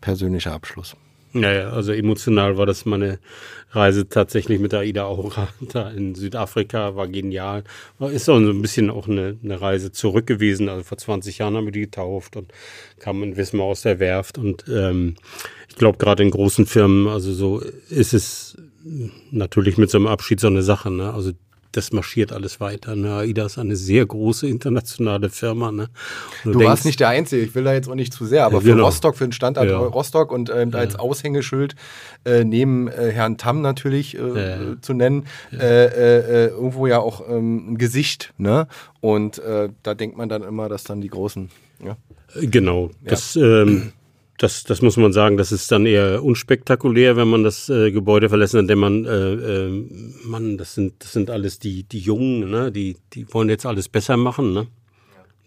[0.00, 0.96] persönlicher Abschluss?
[1.34, 3.18] Naja, also emotional war das meine
[3.70, 7.64] Reise tatsächlich mit der Aida Aura da in Südafrika, war genial.
[8.00, 10.68] Ist auch so ein bisschen auch eine, eine Reise zurück gewesen.
[10.68, 12.52] Also vor 20 Jahren haben wir die getauft und
[12.98, 14.36] kamen in Wismar aus der Werft.
[14.36, 15.14] Und ähm,
[15.70, 18.58] ich glaube, gerade in großen Firmen, also so ist es
[19.30, 20.90] natürlich mit so einem Abschied so eine Sache.
[20.90, 21.12] Ne?
[21.12, 21.32] Also
[21.72, 22.94] das marschiert alles weiter.
[22.94, 23.14] Ne?
[23.14, 25.72] AIDA ist eine sehr große internationale Firma.
[25.72, 25.88] Ne?
[26.44, 28.44] Du, du denkst, warst nicht der Einzige, ich will da jetzt auch nicht zu sehr,
[28.44, 28.76] aber ja, genau.
[28.76, 29.78] für Rostock, für den Standort ja.
[29.78, 31.74] Rostock und äh, als Aushängeschild
[32.24, 34.80] äh, neben äh, Herrn Tamm natürlich äh, ja.
[34.82, 38.32] zu nennen, äh, äh, irgendwo ja auch ähm, ein Gesicht.
[38.36, 38.68] Ne?
[39.00, 39.40] Und
[39.82, 41.50] da denkt man dann immer, dass dann die Großen.
[41.84, 41.96] Ja?
[42.40, 43.92] Genau, das ähm,
[44.38, 48.28] das, das muss man sagen, das ist dann eher unspektakulär, wenn man das äh, Gebäude
[48.28, 49.88] verlässt, denn man, äh, äh,
[50.24, 52.72] Mann, das sind, das sind alles die, die Jungen, ne?
[52.72, 54.52] die, die wollen jetzt alles besser machen.
[54.52, 54.66] Ne?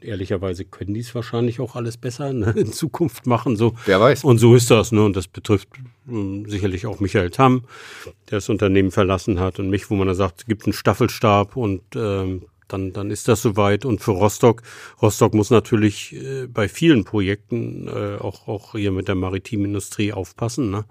[0.02, 0.08] Ja.
[0.10, 2.54] Ehrlicherweise können die es wahrscheinlich auch alles besser ne?
[2.56, 3.58] in Zukunft machen.
[3.58, 3.76] So.
[3.86, 4.24] Wer weiß.
[4.24, 4.92] Und so ist das.
[4.92, 5.04] Ne?
[5.04, 5.68] Und das betrifft
[6.10, 7.66] äh, sicherlich auch Michael Tamm,
[8.30, 11.58] der das Unternehmen verlassen hat und mich, wo man da sagt, es gibt einen Staffelstab
[11.58, 13.86] und ähm, dann, dann ist das soweit.
[13.86, 14.62] Und für Rostock,
[15.02, 20.14] Rostock muss natürlich äh, bei vielen Projekten äh, auch, auch hier mit der maritimen Industrie
[20.14, 20.86] aufpassen, ne?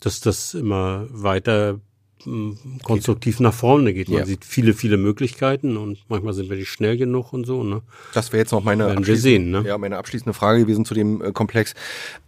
[0.00, 1.80] dass das immer weiter
[2.24, 4.08] hm, konstruktiv nach vorne geht.
[4.08, 4.26] Man ja.
[4.26, 7.62] sieht viele, viele Möglichkeiten und manchmal sind wir nicht schnell genug und so.
[7.62, 7.82] Ne?
[8.12, 9.64] Das wäre jetzt noch meine, abschließende, sehen, ne?
[9.66, 11.74] ja, meine abschließende Frage gewesen zu dem äh, Komplex.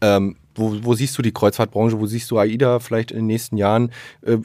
[0.01, 2.01] Ähm, wo, wo siehst du die Kreuzfahrtbranche?
[2.01, 3.91] Wo siehst du AIDA vielleicht in den nächsten Jahren?
[4.23, 4.39] Äh,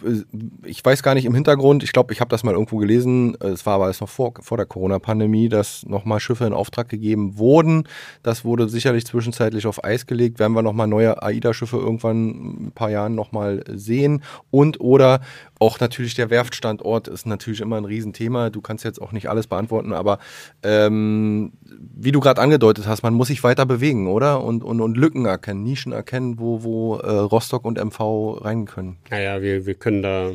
[0.65, 1.83] ich weiß gar nicht im Hintergrund.
[1.83, 3.35] Ich glaube, ich habe das mal irgendwo gelesen.
[3.39, 7.37] Es war aber erst noch vor, vor der Corona-Pandemie, dass nochmal Schiffe in Auftrag gegeben
[7.37, 7.87] wurden.
[8.23, 10.39] Das wurde sicherlich zwischenzeitlich auf Eis gelegt.
[10.39, 14.23] Werden wir nochmal neue AIDA-Schiffe irgendwann ein paar Jahren nochmal sehen?
[14.49, 15.21] Und oder
[15.61, 18.49] auch natürlich der Werftstandort ist natürlich immer ein Riesenthema.
[18.49, 20.17] Du kannst jetzt auch nicht alles beantworten, aber
[20.63, 24.43] ähm, wie du gerade angedeutet hast, man muss sich weiter bewegen, oder?
[24.43, 28.97] Und, und, und Lücken erkennen, Nischen erkennen, wo, wo äh, Rostock und MV rein können.
[29.11, 30.31] Naja, wir, wir können da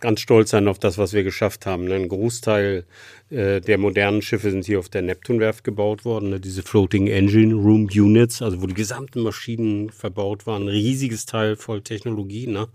[0.00, 1.92] ganz stolz sein auf das, was wir geschafft haben.
[1.92, 2.86] Ein Großteil
[3.32, 6.30] der modernen Schiffe sind hier auf der Neptunwerft gebaut worden.
[6.30, 6.40] Ne?
[6.40, 10.64] Diese Floating Engine Room Units, also wo die gesamten Maschinen verbaut waren.
[10.64, 12.46] Ein riesiges Teil voll Technologie.
[12.46, 12.68] Ne?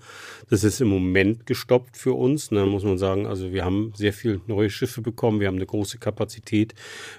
[0.50, 2.66] Das ist im Moment gestoppt für uns, ne?
[2.66, 3.28] muss man sagen.
[3.28, 5.40] Also wir haben sehr viel neue Schiffe bekommen.
[5.40, 6.74] Wir haben eine große Kapazität.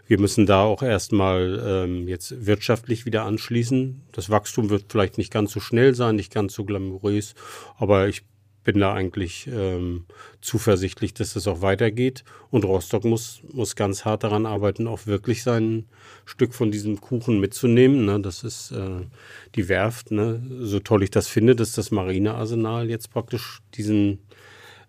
[0.06, 4.02] Wir müssen da auch erstmal ähm, jetzt wirtschaftlich wieder anschließen.
[4.12, 7.34] Das Wachstum wird vielleicht nicht ganz so schnell sein, nicht ganz so glamourös,
[7.76, 8.22] aber ich
[8.68, 10.04] bin da eigentlich ähm,
[10.42, 12.22] zuversichtlich, dass das auch weitergeht.
[12.50, 15.86] Und Rostock muss, muss ganz hart daran arbeiten, auch wirklich sein
[16.26, 18.04] Stück von diesem Kuchen mitzunehmen.
[18.04, 18.20] Ne?
[18.20, 19.06] Das ist äh,
[19.54, 20.10] die Werft.
[20.10, 20.42] Ne?
[20.60, 24.18] So toll ich das finde, dass das Marinearsenal jetzt praktisch diesen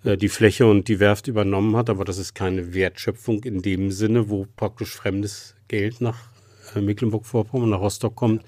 [0.04, 3.92] äh, die Fläche und die Werft übernommen hat, aber das ist keine Wertschöpfung in dem
[3.92, 6.18] Sinne, wo praktisch fremdes Geld nach
[6.76, 8.44] Mecklenburg-Vorpommern nach Rostock kommt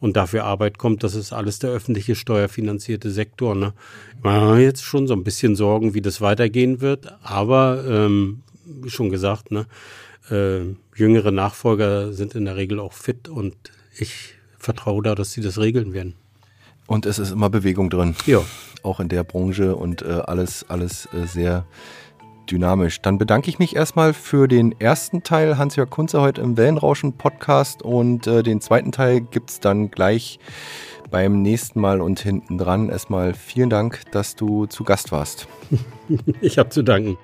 [0.00, 3.54] und dafür Arbeit kommt, das ist alles der öffentliche steuerfinanzierte Sektor.
[3.54, 3.72] Ne?
[4.22, 8.90] Man hat jetzt schon so ein bisschen Sorgen, wie das weitergehen wird, aber ähm, wie
[8.90, 9.66] schon gesagt, ne,
[10.30, 10.60] äh,
[10.94, 13.54] jüngere Nachfolger sind in der Regel auch fit und
[13.98, 16.14] ich vertraue da, dass sie das regeln werden.
[16.86, 18.14] Und es ist immer Bewegung drin.
[18.26, 18.42] Ja.
[18.82, 21.66] Auch in der Branche und äh, alles, alles äh, sehr
[22.50, 23.00] dynamisch.
[23.02, 28.26] Dann bedanke ich mich erstmal für den ersten Teil Hans-Jörg Kunze heute im Wellenrauschen-Podcast und
[28.26, 30.38] äh, den zweiten Teil gibt es dann gleich
[31.10, 32.88] beim nächsten Mal und hinten dran.
[32.88, 35.48] Erstmal vielen Dank, dass du zu Gast warst.
[36.40, 37.18] ich habe zu danken.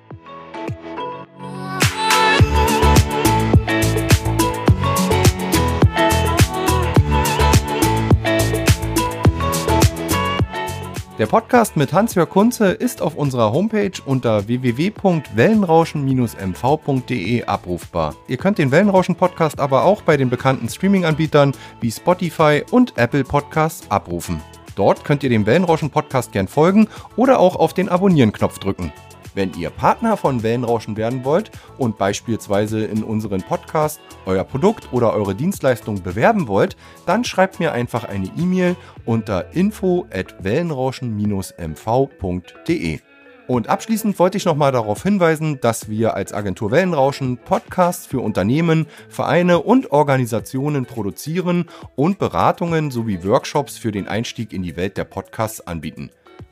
[11.23, 18.15] Der Podcast mit Hans-Jörg Kunze ist auf unserer Homepage unter www.wellenrauschen-mv.de abrufbar.
[18.27, 23.89] Ihr könnt den Wellenrauschen-Podcast aber auch bei den bekannten Streaming-Anbietern wie Spotify und Apple Podcasts
[23.89, 24.41] abrufen.
[24.75, 28.91] Dort könnt ihr dem Wellenrauschen-Podcast gern folgen oder auch auf den Abonnieren-Knopf drücken.
[29.35, 35.13] Wenn ihr Partner von Wellenrauschen werden wollt und beispielsweise in unseren Podcast euer Produkt oder
[35.13, 36.75] eure Dienstleistung bewerben wollt,
[37.05, 38.75] dann schreibt mir einfach eine E-Mail
[39.05, 42.99] unter info at wellenrauschen-mv.de.
[43.45, 48.87] Und abschließend wollte ich nochmal darauf hinweisen, dass wir als Agentur Wellenrauschen Podcasts für Unternehmen,
[49.09, 51.65] Vereine und Organisationen produzieren
[51.95, 56.09] und Beratungen sowie Workshops für den Einstieg in die Welt der Podcasts anbieten.